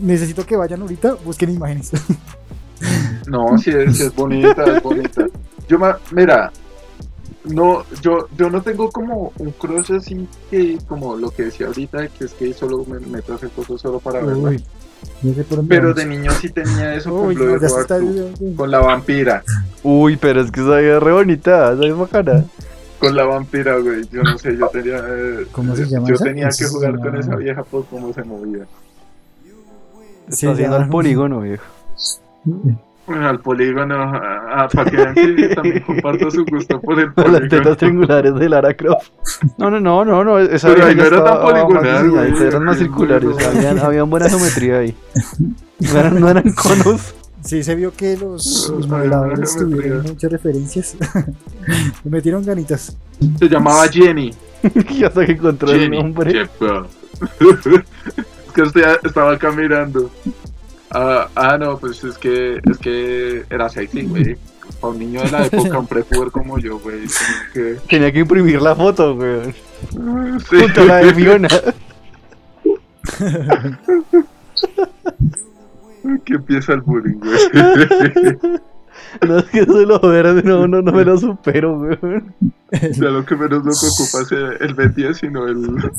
[0.00, 1.92] Necesito que vayan ahorita, busquen imágenes.
[3.26, 5.26] No, si es, sí es bonita, es bonita.
[5.68, 6.50] Yo, ma- mira,
[7.44, 12.08] no, yo, yo no tengo como un crush así que, como lo que decía ahorita,
[12.08, 14.50] que es que solo me meto a hacer cosas solo para verla.
[14.50, 14.64] Uy,
[15.68, 17.98] Pero de niño sí tenía eso con Uy, Blood no, está.
[17.98, 19.42] 2, con la vampira.
[19.82, 22.44] Uy, pero es que esa es re bonita, esa es bacana.
[22.98, 24.08] Con la vampira, güey.
[24.08, 24.98] Yo no sé, yo tenía.
[25.08, 26.24] eh, ¿Cómo se llama Yo esa?
[26.24, 28.66] tenía que jugar llama- con esa vieja por cómo se movía.
[30.30, 30.82] Sí, Está haciendo ya.
[30.84, 31.64] el polígono, viejo.
[33.08, 37.48] Bueno, al polígono, ah, ah, para que también comparto su gusto por el Las polígono.
[37.48, 39.08] tetas triangulares de Lara Croft.
[39.56, 42.64] No, no, no, no, no esa Pero ahí no era tan poligonal, diseñada, güey, eran
[42.64, 44.94] más circulares, habían, habían buena geometría ahí.
[45.80, 47.14] No eran, no eran conos.
[47.40, 50.96] Sí, se vio que los, los modeladores me tuvieron muchas referencias.
[52.04, 52.94] Le metieron ganitas.
[53.38, 54.32] Se llamaba Jenny.
[54.90, 56.42] Y hasta que encontró el nombre.
[56.42, 56.50] Es
[58.54, 58.62] que
[59.04, 60.10] estaba acá mirando.
[60.90, 64.36] Ah, ah, no, pues es que, es que era sexy, güey.
[64.80, 67.06] Para un niño de la época, un prepuber como yo, güey.
[67.52, 69.52] tenía Tenía que imprimir la foto, güey.
[69.52, 70.40] que...
[70.50, 70.60] Sí.
[70.60, 71.48] Junto a la de Fiona.
[76.24, 77.38] Que empieza el bullying, güey.
[79.26, 82.34] No, es que de lo verde no, no, no me lo supero, weón.
[82.70, 85.90] Ya lo que menos lo preocupa es el Ben 10, sino el.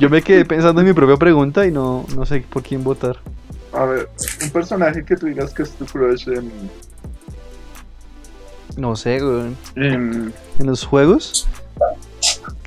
[0.00, 3.18] Yo me quedé pensando en mi propia pregunta y no, no sé por quién votar.
[3.74, 4.08] A ver,
[4.42, 6.50] un personaje que tú digas que es tu crush en.
[8.78, 9.58] No sé, weón.
[9.76, 11.46] en ¿En los juegos?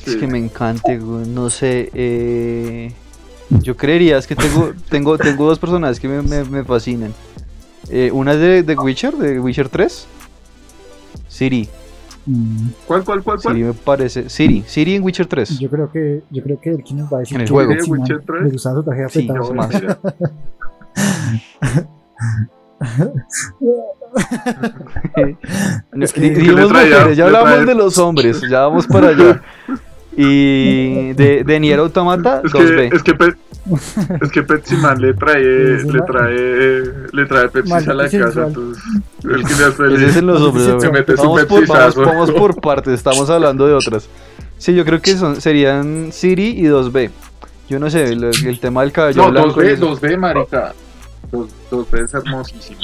[0.05, 1.33] Es que me encante, weón.
[1.33, 1.89] No sé.
[1.95, 2.93] Eh...
[3.49, 7.15] Yo creería, es que tengo, tengo, tengo dos personajes que me, me, me fascinan.
[7.89, 10.05] Eh, una es de, de Witcher, de Witcher 3.
[11.27, 11.67] Siri.
[12.25, 13.53] Mm, ¿Cuál, cuál, cuál, cuál?
[13.55, 14.29] Siri me parece.
[14.29, 14.63] Siri.
[14.65, 15.59] Siri en Witcher 3.
[15.59, 17.53] Yo creo que, yo creo que el que nos va a decir En el que
[17.53, 17.73] juego.
[17.87, 18.43] Witcher 3.
[18.43, 19.69] le gustaba su traje Sí, no, más.
[26.01, 28.87] Es que- di- que dijimos le traía- mujeres, ya hablamos de los hombres, ya vamos
[28.87, 29.41] para allá.
[30.15, 32.89] Y de, de Nier Automata, Es 2B.
[32.91, 33.15] que, es que,
[34.21, 38.09] es que Pepsi Man le trae, Sí, sí, le trae, le trae Pepsi a la
[38.09, 38.83] casa, entonces
[39.23, 40.65] el que le hace Ese es en los hombres.
[40.81, 44.07] Se mete su Vamos, por, vamos, vamos por partes, estamos hablando de otras.
[44.57, 47.09] Sí, yo creo que son, serían Siri y 2B.
[47.69, 49.63] Yo no sé, el, el tema del cabello No, blanco.
[49.63, 49.97] y 2B, eso.
[49.97, 50.73] 2B, marica.
[51.31, 52.81] 2, 2B es hermosísimo.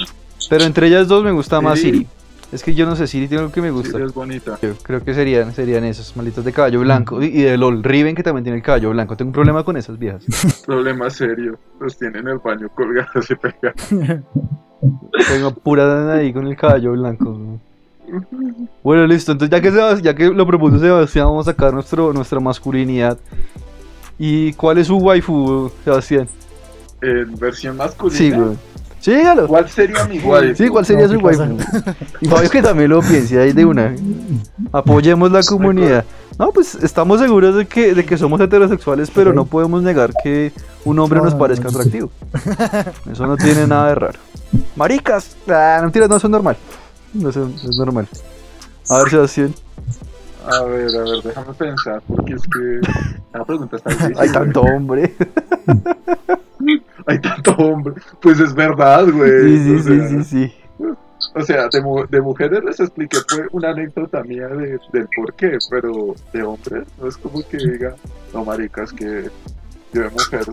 [0.49, 2.07] Pero entre ellas dos me gusta más Siri.
[2.51, 3.97] Es que yo no sé, Siri tiene algo que me gusta.
[3.97, 4.57] Sí, es bonita.
[4.61, 7.21] Yo creo que serían, serían esos malditos de caballo blanco.
[7.21, 9.15] Y, de LOL, Riven que también tiene el caballo blanco.
[9.15, 10.23] Tengo un problema con esas viejas.
[10.65, 11.59] Problema serio.
[11.79, 13.87] Los tienen en el baño colgados y pegados.
[15.27, 17.59] Tengo pura ahí con el caballo blanco.
[18.83, 19.31] Bueno, listo.
[19.31, 23.19] Entonces, ya que, ya que lo propuso Sebastián, vamos a sacar nuestro, nuestra masculinidad.
[24.17, 26.27] ¿Y cuál es su waifu, Sebastián?
[27.01, 28.17] En versión masculina.
[28.17, 28.57] Sí, güey.
[28.99, 29.47] Sí, dígalo.
[29.47, 30.55] ¿Cuál sería mi waifu?
[30.55, 31.57] Sí, ¿cuál sería No, su waifu?
[32.21, 33.95] Y Fabio que también lo piense ahí de una.
[34.71, 36.05] Apoyemos la comunidad.
[36.37, 40.53] No, pues estamos seguros de que, de que somos heterosexuales, pero no podemos negar que
[40.85, 42.11] un hombre No, nos no, parezca atractivo.
[43.11, 44.19] Eso no tiene nada de raro.
[44.75, 46.57] Maricas, ah, no mentiras, no, eso es normal.
[47.13, 48.07] No, eso es normal.
[48.89, 49.53] A ver, Sebastián.
[50.47, 52.79] A ver, a ver, déjame pensar, porque es que
[53.37, 54.15] la pregunta está difícil.
[54.17, 55.13] Hay tanto hombre.
[57.09, 57.95] Hay tanto hombre.
[58.21, 59.57] Pues es verdad, güey.
[59.57, 60.53] Sí, sí, o sí, sea, sí, sí.
[61.35, 65.57] O sea, de, de mujeres les expliqué fue una anécdota mía de, del por qué,
[65.69, 67.95] pero de hombres no es como que diga,
[68.33, 69.29] no, maricas, que
[69.93, 70.45] yo de mujer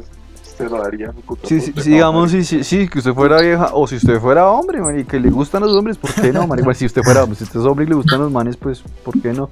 [0.57, 1.13] se lo daría
[1.45, 1.83] Sí, sí, puto".
[1.83, 4.99] sí, digamos, sí, sí, sí, que usted fuera vieja, o si usted fuera hombre, man,
[4.99, 6.59] y que le gustan los hombres, ¿por qué no, man?
[6.59, 8.83] Igual si usted fuera hombre, si usted es hombre y le gustan los manes, pues,
[9.05, 9.51] ¿por qué no?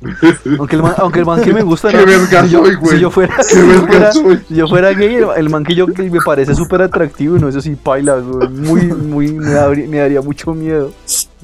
[0.59, 2.75] Aunque el man, aunque el man que me gusta, Qué no, verga si, yo, soy,
[2.77, 2.97] güey.
[2.97, 4.41] si yo fuera, si yo fuera, soy.
[4.49, 7.49] si yo fuera gay, el, el man que yo que me parece súper atractivo, no,
[7.49, 10.91] eso sí, paila, güey, muy, muy, me, daría- me daría mucho miedo.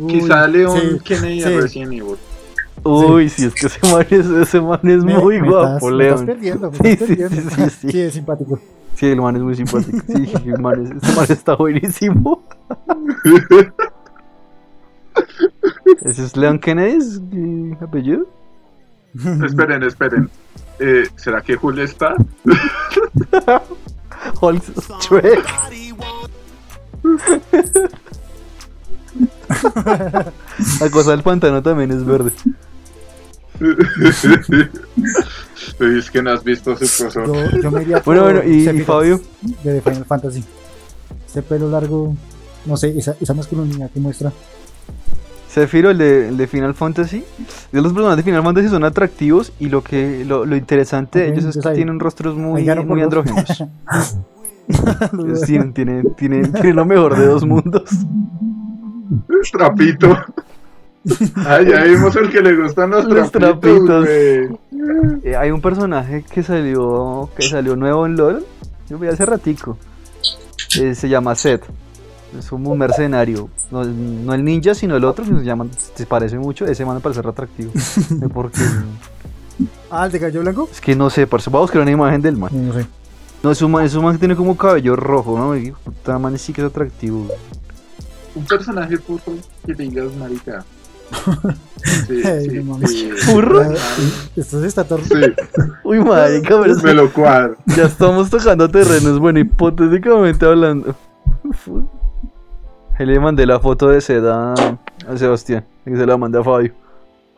[0.08, 1.48] Quizá Leon sí, Kennedy sí.
[1.60, 2.16] Resident Evil.
[2.82, 5.82] Uy, si es que ese man es, ese man es Me- muy me guapo, estás-
[5.90, 6.14] me León.
[6.14, 7.50] estás perdiendo, me Sí, estás sí, perdiendo.
[7.50, 8.00] sí, sí, sí.
[8.00, 8.58] es simpático.
[8.94, 9.98] Sí, el man es muy simpático.
[10.06, 12.42] Sí, el man, es- ese man está buenísimo.
[16.02, 16.96] ¿Ese es Leon Kennedy?
[16.98, 18.26] ¿Es el apellido?
[19.44, 20.30] esperen, esperen.
[20.78, 22.14] Eh, ¿Será que Julio está?
[24.40, 24.62] Hulk
[25.00, 25.44] Shrek.
[30.80, 32.32] La cosa del pantano también es verde.
[35.80, 37.24] es que no has visto su cosa.
[37.26, 39.20] Yo, yo me iría Bueno, por bueno, y, y Fabio.
[39.62, 40.44] De Final Fantasy.
[41.26, 42.14] Ese pelo largo,
[42.66, 44.32] no sé, esa, esa masculinidad que muestra.
[45.48, 47.24] Zephyro, el de, el de Final Fantasy.
[47.72, 51.28] De los personajes de Final Fantasy son atractivos y lo que lo, lo interesante de
[51.28, 53.44] ellos es que ahí- tienen rostros muy, muy andrógenos.
[55.46, 57.82] Tienen, tienen, tienen, tienen lo mejor de dos mundos.
[59.52, 60.16] Trapito.
[61.46, 64.06] Ay, ya vimos el que le gustan los, Los trapitos.
[64.08, 64.48] Eh,
[65.38, 68.44] hay un personaje que salió que salió nuevo en LoL,
[68.88, 69.78] yo vi hace ratico.
[70.78, 71.64] Eh, se llama Seth.
[72.38, 73.48] Es un mercenario.
[73.70, 76.64] No, no el ninja, sino el otro que se llama, se parece mucho.
[76.66, 77.72] Ese man me parece re atractivo.
[78.32, 78.60] Porque
[79.90, 80.68] Ah, el de cabello blanco.
[80.70, 82.50] es que no sé, parce, voy a buscar una imagen del man.
[82.52, 82.86] No sé.
[83.42, 85.56] No, es un man, es un man que tiene como cabello rojo, ¿no?
[85.56, 87.26] Y puta man sí que es atractivo.
[88.34, 89.32] Un personaje puto
[89.66, 90.64] que digas marica.
[92.06, 92.90] Sí, Ay, sí, no mames.
[92.90, 93.10] sí.
[93.10, 93.62] ¿Furro?
[94.36, 94.84] Esto se está.
[94.84, 95.14] Sí,
[95.84, 97.56] Uy, marica, pero me lo cuadro.
[97.76, 100.94] ya estamos tocando terrenos, bueno, hipotéticamente hablando.
[102.98, 104.54] Ahí le mandé la foto de seda
[105.08, 106.72] a Sebastián, que se la mandé a Fabio.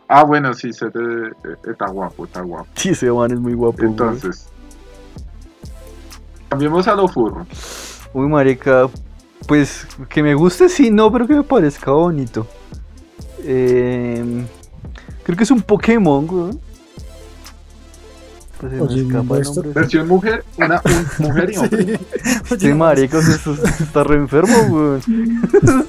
[0.08, 2.66] Ah, bueno, sí, se te, eh, está guapo, está guapo.
[2.74, 3.76] Sí, ese man es muy guapo.
[3.78, 3.90] güey.
[3.90, 4.48] Entonces,
[6.48, 7.46] cambiemos a lo furro.
[8.12, 8.88] Uy, marica,
[9.46, 12.46] pues que me guste, sí, no, pero que me parezca bonito.
[13.44, 14.44] Eh,
[15.24, 16.52] creo que es un Pokémon, güey.
[18.60, 19.38] Pues Oye, escapa.
[19.74, 21.98] Versión mujer, una un- mujer y hombre.
[22.44, 22.56] Sí.
[22.60, 25.00] Sí, maricos, está re enfermo, weón.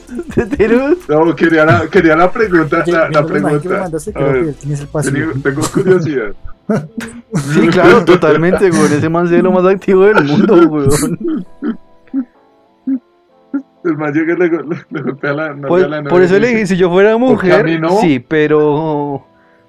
[1.07, 3.79] No, quería la, quería la pregunta, Oye, la, me pregunta.
[3.81, 5.31] mandaste, A creo ver, que tienes el pasivo.
[5.33, 6.33] tengo, tengo curiosidad.
[7.53, 8.91] Sí, claro, totalmente, weón.
[8.93, 11.45] Ese man se ve lo más activo del mundo, weón.
[13.83, 16.39] El man llega y le, le, le golpea la Por, a la novia por eso
[16.39, 17.99] le dije, si yo fuera mujer, no?
[18.01, 19.25] sí, pero...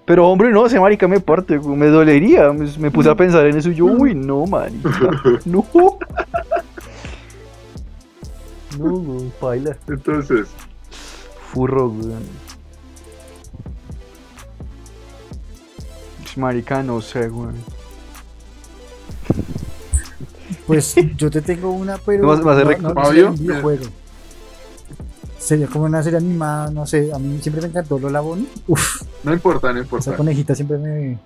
[0.06, 2.52] Pero hombre, no, ese marica me parte, me dolería.
[2.52, 4.90] Me, me puse a pensar en eso y yo, uy, no, marica.
[5.46, 5.64] No.
[8.78, 9.76] No, weón, baila.
[9.88, 10.48] Entonces,
[11.52, 12.22] Furro, weón.
[16.36, 17.54] Marica, no sé, weón.
[20.66, 23.34] Pues yo te tengo una, pero ¿Vas- vas a no, no, no Fabio?
[25.44, 28.48] Sería como una serie animada, no sé, a mí siempre me encantó Lola Bonnie.
[28.66, 30.16] Uf, no importa, no esa importa.
[30.16, 31.18] conejita siempre me...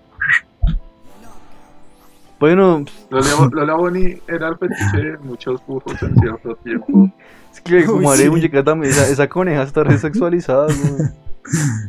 [2.40, 7.10] Bueno, Lola, Lola Bonnie era el fetiche de muchos burros en cierto tiempo.
[7.52, 8.30] es que como haré sí.
[8.30, 11.14] muñeca también, esa, esa coneja está re sexualizada, weón.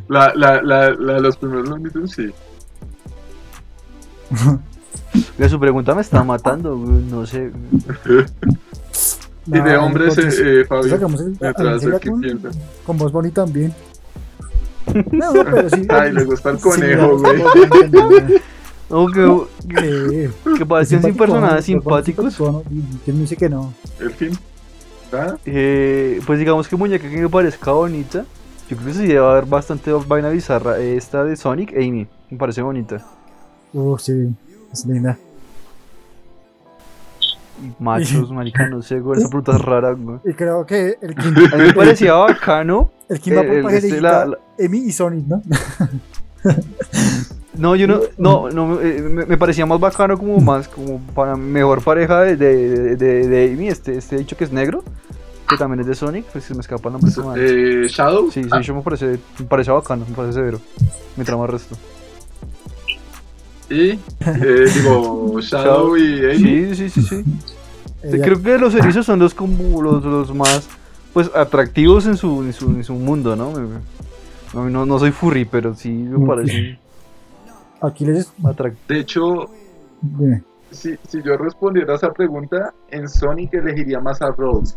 [0.08, 2.30] La, la, la, la de los primeros Looney Tunes, sí.
[5.48, 7.50] Su pregunta me está matando, no sé.
[9.46, 10.90] Y de Nada, hombres, eh, eh, Fabio.
[10.90, 12.48] sacamos el- Mientras ah, sería el que con, piensa.
[12.84, 13.74] con voz Bonnie también.
[15.12, 15.86] No, no, pero sí.
[15.88, 17.42] Ay, le gusta el sí, conejo, güey.
[17.90, 18.40] también,
[18.88, 19.46] No, que,
[19.84, 22.36] eh, que parecían sin personajes simpáticos.
[23.04, 23.72] ¿Quién me dice que no?
[24.00, 24.36] El fin.
[25.12, 25.36] ¿Ah?
[25.46, 28.24] Eh, pues digamos que muñeca que me parezca bonita.
[28.68, 30.78] Yo creo que sí debe haber bastante vaina bizarra.
[30.78, 33.04] Esta de Sonic, Amy, me parece bonita.
[33.72, 34.28] Uh, sí,
[34.72, 35.16] es linda.
[37.78, 40.18] Machos, marica, no sé, güey, esa fruta es rara, güey.
[40.24, 42.90] Y creo que el King, A mí me parecía bacano.
[43.08, 45.42] el King va por este, la- la- Emi y Sonic, ¿no?
[47.54, 51.36] No, yo no, no, no eh, me, me parecía más bacano como más, como para
[51.36, 54.82] mejor pareja de, de, de, de Amy, este, este dicho que es negro,
[55.48, 57.10] que también es de Sonic, pues se me escapa el nombre.
[57.36, 58.30] Eh, Shadow.
[58.30, 60.58] Sí, sí, Ah, yo me parece, me parece bacano, me parece severo.
[61.16, 61.76] Me trama el resto.
[63.70, 66.36] Y, eh, digo, Shadow y Amy.
[66.36, 67.24] Sí, sí, sí, sí.
[68.02, 70.68] Ella- Creo que los erizos son los como los, los más
[71.12, 73.52] pues atractivos en su, en su, en su mundo, ¿no?
[74.54, 76.78] No, no, no soy furry, pero sí me parece
[77.80, 78.32] Aquí les...
[78.44, 78.84] atractivo.
[78.88, 79.50] De hecho,
[80.02, 80.42] dime.
[80.70, 84.68] si, si yo respondiera a esa pregunta, en Sonic elegiría más a Rogue.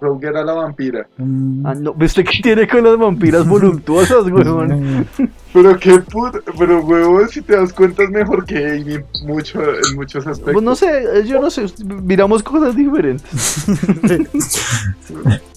[0.00, 1.06] Rogue era la vampira.
[1.16, 5.00] Mm, Ah, no, ¿viste qué tiene con las vampiras voluptuosas, weón?
[5.00, 5.04] mm,
[5.52, 9.96] Pero qué puto, pero huevón, si te das cuenta es mejor que Amy mucho, en
[9.96, 10.52] muchos aspectos.
[10.52, 11.66] Pues no sé, yo no sé,
[12.02, 13.24] miramos cosas diferentes.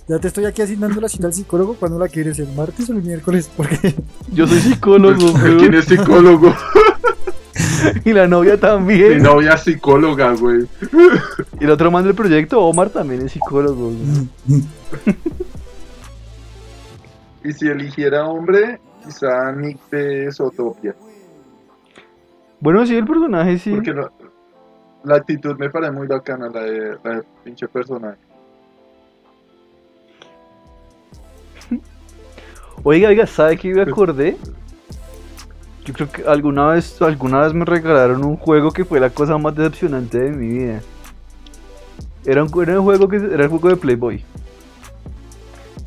[0.07, 2.93] Ya te estoy aquí asignando la cita al psicólogo cuando la quieres, el martes o
[2.93, 3.95] el miércoles, porque
[4.33, 6.53] Yo soy psicólogo, ¿Quién weón, es psicólogo?
[8.05, 9.23] y la novia Mi también.
[9.23, 10.67] novia es psicóloga, güey.
[11.59, 13.91] Y el otro man del proyecto, Omar, también es psicólogo.
[17.43, 20.95] Y si eligiera hombre, quizá Nick de Zootopia.
[22.59, 23.71] Bueno, sí, el personaje sí.
[23.71, 24.11] Porque la,
[25.03, 28.17] la actitud me parece muy bacana, la de, la de pinche personaje.
[32.83, 34.37] Oiga, oiga, ¿sabe qué me acordé?
[35.85, 39.37] Yo creo que alguna vez, alguna vez me regalaron un juego que fue la cosa
[39.37, 40.81] más decepcionante de mi vida.
[42.25, 44.23] Era un, era un juego que era el juego de Playboy.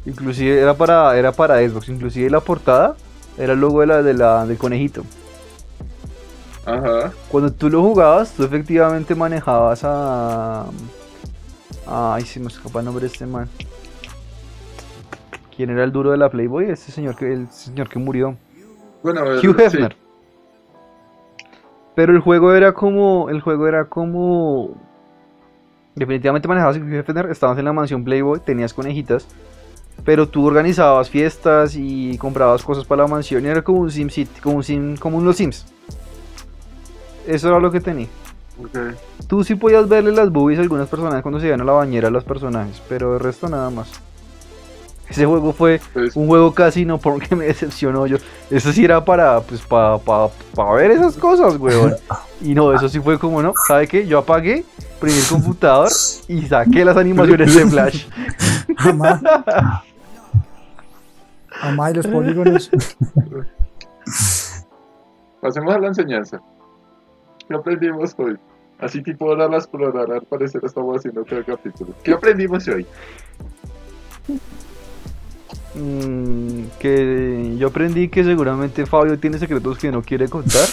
[0.07, 2.97] Inclusive era para, era para Xbox, inclusive la portada
[3.39, 5.03] era el logo de la, de la, del conejito.
[6.67, 7.13] Ajá.
[7.29, 10.67] Cuando tú lo jugabas, tú efectivamente manejabas a.
[11.87, 13.49] Ay, se me escapa el nombre de este man.
[15.55, 16.71] ¿Quién era el duro de la Playboy?
[16.71, 18.37] Este señor que, el señor que murió.
[19.05, 19.63] Bueno, Hugh sí.
[19.63, 19.97] Hefner.
[21.95, 23.29] Pero el juego era como.
[23.29, 24.71] El juego era como.
[25.95, 29.29] Definitivamente manejabas Hugh Hefner, estabas en la mansión Playboy, tenías conejitas.
[30.05, 34.09] Pero tú organizabas fiestas y comprabas cosas para la mansión y era como un Sim
[34.09, 35.67] City, como un Sim, como un Los Sims.
[37.27, 38.09] Eso era lo que tenía.
[38.59, 38.97] Ok.
[39.29, 42.09] Tú sí podías verle las boobies a algunas personas cuando se iban a la bañera
[42.09, 43.89] a los personajes, pero el resto nada más.
[45.09, 48.17] Ese juego fue Pues, un juego casi no porque me decepcionó yo.
[48.51, 51.95] Eso sí era para, pues, para, para, para ver esas cosas, weón.
[52.41, 54.07] Y no, eso sí fue como, no, ¿sabe qué?
[54.07, 54.65] Yo apagué,
[55.01, 55.89] prendí el computador
[56.29, 58.07] y saqué las animaciones de Flash.
[58.79, 59.83] Amá.
[61.61, 62.71] Amá y los polígonos.
[65.41, 66.41] pasemos a la enseñanza.
[67.49, 68.37] ¿Qué aprendimos hoy?
[68.79, 71.95] Así tipo ahora la explorar, al parecer estamos haciendo todo el capítulo.
[72.03, 72.87] ¿Qué aprendimos hoy?
[75.77, 80.69] Mm, que yo aprendí que seguramente Fabio tiene secretos que no quiere contar.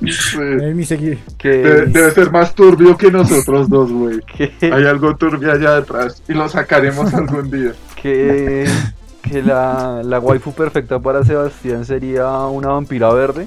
[0.00, 1.18] Eh, seguir.
[1.42, 4.20] Debe, ser más turbio que nosotros dos, güey.
[4.62, 7.72] Hay algo turbio allá detrás y lo sacaremos algún día.
[8.02, 8.66] que,
[9.22, 13.46] que la, la waifu perfecta para Sebastián sería una vampira verde.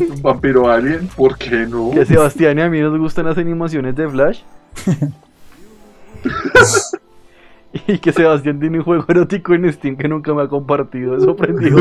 [0.00, 1.92] Un vampiro alien, ¿por qué no?
[1.92, 4.40] Que a Sebastián y a mí nos gustan las animaciones de Flash.
[7.86, 11.16] y que Sebastián tiene un juego erótico en Steam que nunca me ha compartido.
[11.16, 11.76] Eso aprendió.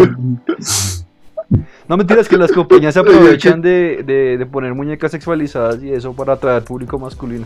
[1.88, 6.14] No mentiras que las compañías se aprovechan de, de- de poner muñecas sexualizadas y eso
[6.14, 7.46] para atraer público masculino.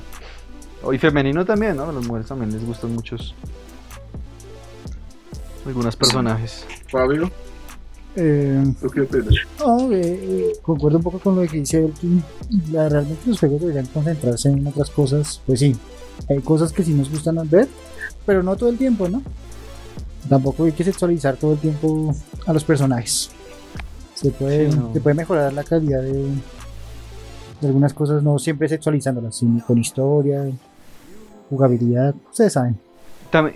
[0.93, 1.83] Y femenino también, ¿no?
[1.89, 3.35] A las mujeres también les gustan muchos.
[5.65, 6.65] Algunos personajes.
[6.87, 7.29] Fabio,
[8.15, 9.27] Eh, ¿tú qué opinas?
[9.59, 12.23] no, eh, eh, concuerdo un poco con lo que dice Elkin.
[12.71, 15.41] La, realmente los juegos deberían concentrarse en otras cosas.
[15.45, 15.75] Pues sí,
[16.29, 17.67] hay cosas que sí nos gustan ver,
[18.29, 19.23] pero no todo el tiempo, ¿no?
[20.29, 22.13] Tampoco hay que sexualizar todo el tiempo
[22.45, 23.31] a los personajes.
[24.13, 24.93] Se puede, Sí, no.
[24.93, 26.13] se puede mejorar la calidad de,
[27.61, 30.45] de algunas cosas, no siempre sexualizándolas, sino con historia,
[31.49, 32.77] jugabilidad, ustedes saben.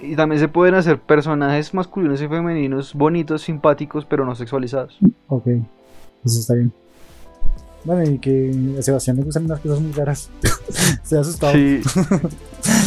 [0.01, 4.97] Y también se pueden hacer personajes masculinos y femeninos bonitos, simpáticos, pero no sexualizados.
[5.27, 5.45] Ok,
[6.25, 6.73] eso está bien.
[7.83, 10.29] Bueno, y que a Sebastián le gustan unas cosas muy raras.
[11.03, 11.53] Se ha asustado.
[11.53, 11.81] Sí,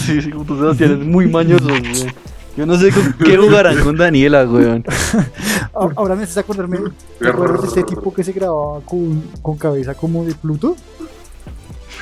[0.07, 2.12] sí, sí, como tú Sebastián es muy mañoso, weón.
[2.57, 4.82] Yo no sé con qué jugarán con Daniela, weón.
[5.74, 6.78] Ahora me haces acordarme.
[7.18, 10.74] ¿Te acuerdas de este tipo que se grababa con, con cabeza como de Pluto?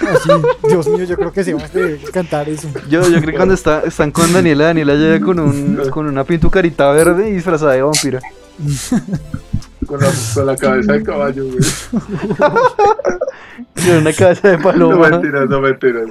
[0.01, 0.31] Así,
[0.69, 2.69] Dios mío, yo creo que se va a cantar eso.
[2.89, 6.25] Yo, yo creo que cuando está, están con Daniela, Daniela llega con, un, con una
[6.25, 8.21] pintucarita verde y disfrazada de vampira.
[9.87, 11.59] Con la, con la cabeza de caballo, güey.
[13.89, 15.09] En una cabeza de No paloma.
[15.11, 16.09] mentiras, no mentiras.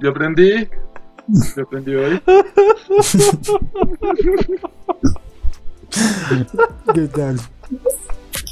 [0.00, 0.68] Yo aprendí.
[1.56, 2.20] Yo aprendí hoy.
[6.94, 7.40] ¿Qué tal?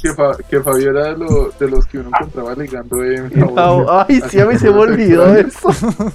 [0.01, 3.85] Que, Fa- que Fabio era de, lo- de los que uno encontraba ligando en Japón.
[3.89, 5.69] Ay, sí, a mí se me olvidó eso.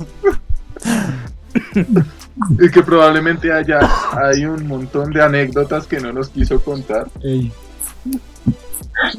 [2.58, 3.80] Y que probablemente haya
[4.12, 7.08] hay un montón de anécdotas que no nos quiso contar.
[7.22, 7.52] Ey.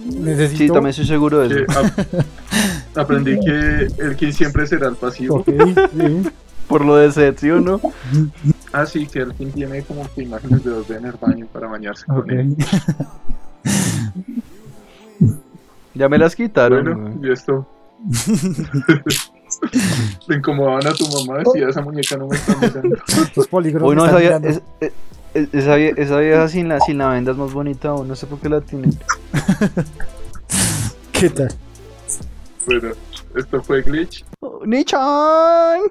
[0.05, 0.57] Necesito.
[0.57, 1.80] Sí, también estoy seguro de eso.
[1.80, 5.43] ap- aprendí que el King siempre será el pasivo.
[5.45, 5.53] Sí.
[6.67, 7.82] Por lo de Seth, ¿sí o no?
[8.72, 11.67] Ah, sí, que el King tiene como que imágenes de dos en el baño para
[11.67, 12.30] bañarse con Ok.
[12.30, 12.55] él.
[15.95, 16.84] Ya me las quitaron.
[16.84, 17.67] Bueno, y esto.
[20.28, 22.97] Le incomodaban a tu mamá, decía, esa muñeca no me está mirando.
[23.36, 23.95] Los polígonos.
[23.95, 24.91] No, esa vieja, es- es-
[25.53, 28.26] esa, vie- esa vieja sin la, sin la venda es más bonita aún, no sé
[28.26, 28.97] por qué la tienen.
[31.12, 31.49] ¿Qué tal?
[32.66, 32.89] Bueno,
[33.36, 34.26] esto fue Glitch.
[34.66, 35.82] ¡Nichan!